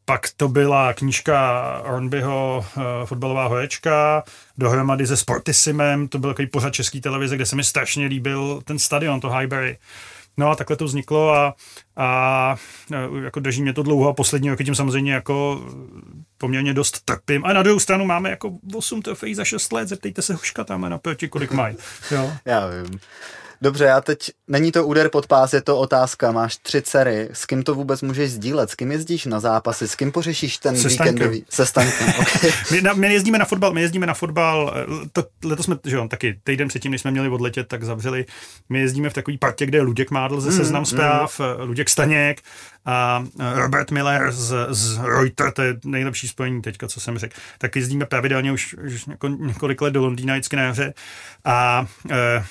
[0.04, 4.24] pak to byla knížka Ornbyho e, fotbalová horečka,
[4.58, 8.78] dohromady se Sportissimem, to byl takový pořad české televize, kde se mi strašně líbil ten
[8.78, 9.78] stadion, to Highbury.
[10.36, 11.54] No a takhle to vzniklo a,
[11.96, 12.56] a
[13.22, 15.66] jako drží mě to dlouho a poslední roky tím samozřejmě jako
[16.42, 17.44] poměrně dost trpím.
[17.44, 20.90] A na druhou stranu máme jako 8 trofejí za 6 let, zeptejte se Huška tam
[20.90, 21.76] naproti, kolik mají.
[22.10, 22.32] Jo.
[22.44, 23.00] Já vím.
[23.62, 27.46] Dobře, já teď, není to úder pod pás, je to otázka, máš tři dcery, s
[27.46, 30.88] kým to vůbec můžeš sdílet, s kým jezdíš na zápasy, s kým pořešíš ten se
[30.88, 31.44] víkendový?
[31.50, 32.50] Se Stankem, okay.
[32.70, 35.96] my, na, my, jezdíme na fotbal, my jezdíme na fotbal, eh, to, letos jsme, že
[35.96, 38.26] jo, taky týden předtím, než jsme měli odletět, tak zavřeli,
[38.68, 40.86] my jezdíme v takový partě, kde je Luděk Mádl ze mm, Seznam mm.
[40.86, 41.46] zpráv, mm.
[41.68, 42.40] Luděk Staněk,
[42.84, 47.76] a Robert Miller z, z Reuters, to je nejlepší spojení teďka, co jsem řekl, tak
[47.76, 50.94] jezdíme pravidelně už, už něko, několik let do Londýna vždycky na jaře
[51.44, 52.44] a e,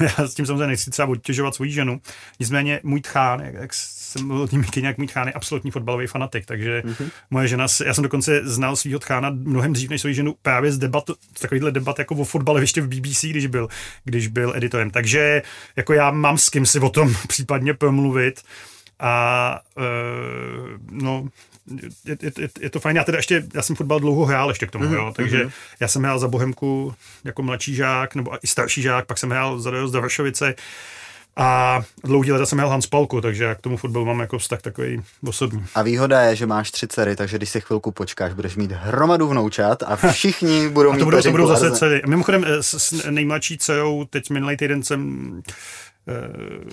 [0.18, 2.00] já s tím samozřejmě nechci třeba odtěžovat svou ženu,
[2.40, 6.46] nicméně můj tchán, jak, jak jsem byl tím jak můj tchán je absolutní fotbalový fanatik,
[6.46, 7.10] takže mm-hmm.
[7.30, 10.78] moje žena, já jsem dokonce znal svého tchána mnohem dřív než svou ženu právě z
[10.78, 13.68] debat, z takovýhle debat jako o fotbale ještě v BBC, když byl,
[14.04, 14.90] když byl editorem.
[14.90, 15.42] Takže
[15.76, 18.42] jako já mám s kým si o tom případně promluvit.
[19.00, 19.82] A e,
[20.90, 21.28] no,
[22.04, 22.96] je, je, je, je to fajn.
[22.96, 24.94] Já teda ještě, já jsem fotbal dlouho hrál ještě k tomu, mm-hmm.
[24.94, 25.52] jo, takže mm-hmm.
[25.80, 29.58] já jsem hrál za Bohemku jako mladší žák, nebo i starší žák, pak jsem hrál
[29.58, 30.54] za do Vršovice
[31.38, 34.62] a dlouhý leta jsem hrál Hans Palku, takže já k tomu fotbalu mám jako vztah
[34.62, 35.64] takový osobní.
[35.74, 39.28] A výhoda je, že máš tři dcery, takže když si chvilku počkáš, budeš mít hromadu
[39.28, 42.02] vnoučat a všichni budou mít a to budou, to budou zase dcery.
[42.06, 45.42] Mimochodem s, s nejmladší dcerou, teď minulý týden jsem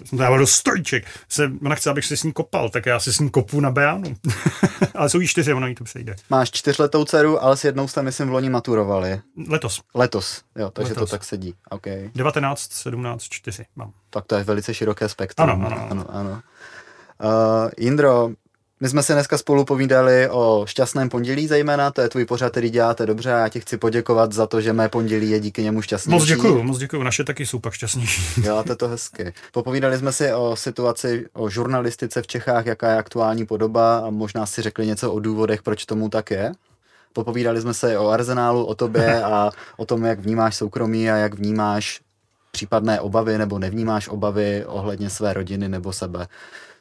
[0.05, 1.05] jsem dával do stojíček.
[1.29, 3.71] Se, ona chce, abych se s ní kopal, tak já se s ní kopu na
[3.71, 4.15] Beánu.
[4.95, 6.15] ale jsou jí čtyři, ona jí to přejde.
[6.29, 9.21] Máš čtyřletou dceru, ale s jednou jste, myslím, v loni maturovali.
[9.47, 9.81] Letos.
[9.95, 11.09] Letos, jo, takže Letos.
[11.09, 11.55] to tak sedí.
[11.69, 12.11] Okay.
[12.15, 13.91] 19, 17, 4 mám.
[14.09, 15.49] Tak to je velice široké spektrum.
[15.49, 15.75] Ano, ano.
[15.75, 15.89] ano.
[15.91, 16.41] ano, ano.
[17.23, 18.29] Uh, Jindro,
[18.83, 22.69] My jsme si dneska spolu povídali o šťastném pondělí zejména, to je tvůj pořad, který
[22.69, 25.81] děláte dobře a já ti chci poděkovat za to, že mé pondělí je díky němu
[25.81, 26.19] šťastnější.
[26.19, 28.41] Moc děkuju, moc děkuju, naše taky jsou pak šťastnější.
[28.41, 29.33] Děláte to hezky.
[29.51, 34.45] Popovídali jsme si o situaci, o žurnalistice v Čechách, jaká je aktuální podoba a možná
[34.45, 36.51] si řekli něco o důvodech, proč tomu tak je.
[37.13, 41.33] Popovídali jsme se o arzenálu, o tobě a o tom, jak vnímáš soukromí a jak
[41.33, 42.01] vnímáš
[42.51, 46.27] případné obavy nebo nevnímáš obavy ohledně své rodiny nebo sebe.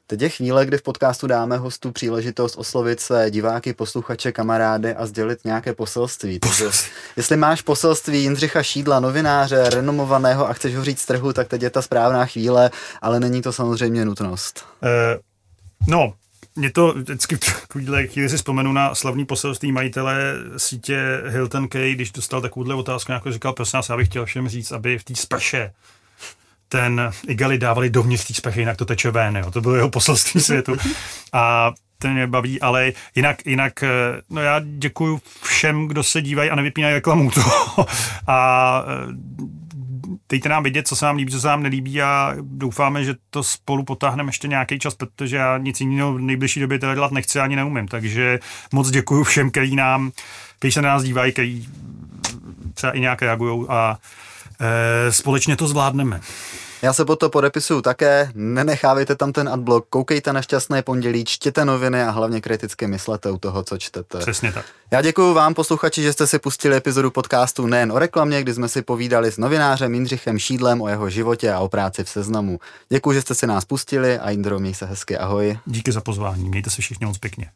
[0.07, 5.07] Teď je chvíle, kdy v podcastu dáme hostu příležitost oslovit své diváky, posluchače, kamarády a
[5.07, 6.38] sdělit nějaké poselství.
[6.38, 6.64] Takže
[7.16, 11.62] jestli máš poselství Jindřicha Šídla, novináře, renomovaného a chceš ho říct z trhu, tak teď
[11.62, 12.70] je ta správná chvíle,
[13.03, 14.66] ale není to samozřejmě nutnost.
[14.82, 15.20] Uh,
[15.88, 16.14] no,
[16.57, 21.94] mě to vždycky v takovýhle chvíli si vzpomenu na slavný poselství majitele sítě Hilton Kay,
[21.94, 25.05] když dostal takovouhle otázku, jako říkal, prosím nás, já bych chtěl všem říct, aby v
[25.05, 25.72] té sprše
[26.72, 29.50] ten Igali dávali dovnitř té spechy, jinak to teče ven, jo.
[29.50, 30.76] to bylo jeho poselství světu.
[31.32, 33.84] A ten mě baví, ale jinak, jinak,
[34.30, 37.40] no já děkuji všem, kdo se dívají a nevypínají reklamu to.
[38.26, 38.84] a
[40.28, 43.42] dejte nám vědět, co se vám líbí, co se vám nelíbí a doufáme, že to
[43.42, 47.40] spolu potáhneme ještě nějaký čas, protože já nic jiného v nejbližší době teda dělat nechci
[47.40, 47.88] ani neumím.
[47.88, 48.38] Takže
[48.72, 50.12] moc děkuji všem, kteří nám,
[50.58, 51.68] kteří se na nás dívají, kteří
[52.74, 53.98] třeba i nějak reagují a
[54.60, 56.20] e, společně to zvládneme.
[56.82, 58.30] Já se pod to podepisuju také.
[58.34, 63.38] Nenechávejte tam ten adblock, koukejte na šťastné pondělí, čtěte noviny a hlavně kriticky myslete u
[63.38, 64.18] toho, co čtete.
[64.18, 64.64] Přesně tak.
[64.90, 68.68] Já děkuji vám, posluchači, že jste si pustili epizodu podcastu nejen o reklamě, kdy jsme
[68.68, 72.60] si povídali s novinářem Jindřichem Šídlem o jeho životě a o práci v seznamu.
[72.88, 75.58] Děkuji, že jste si nás pustili a Indro, měj se hezky, ahoj.
[75.66, 77.50] Díky za pozvání, mějte se všichni moc pěkně.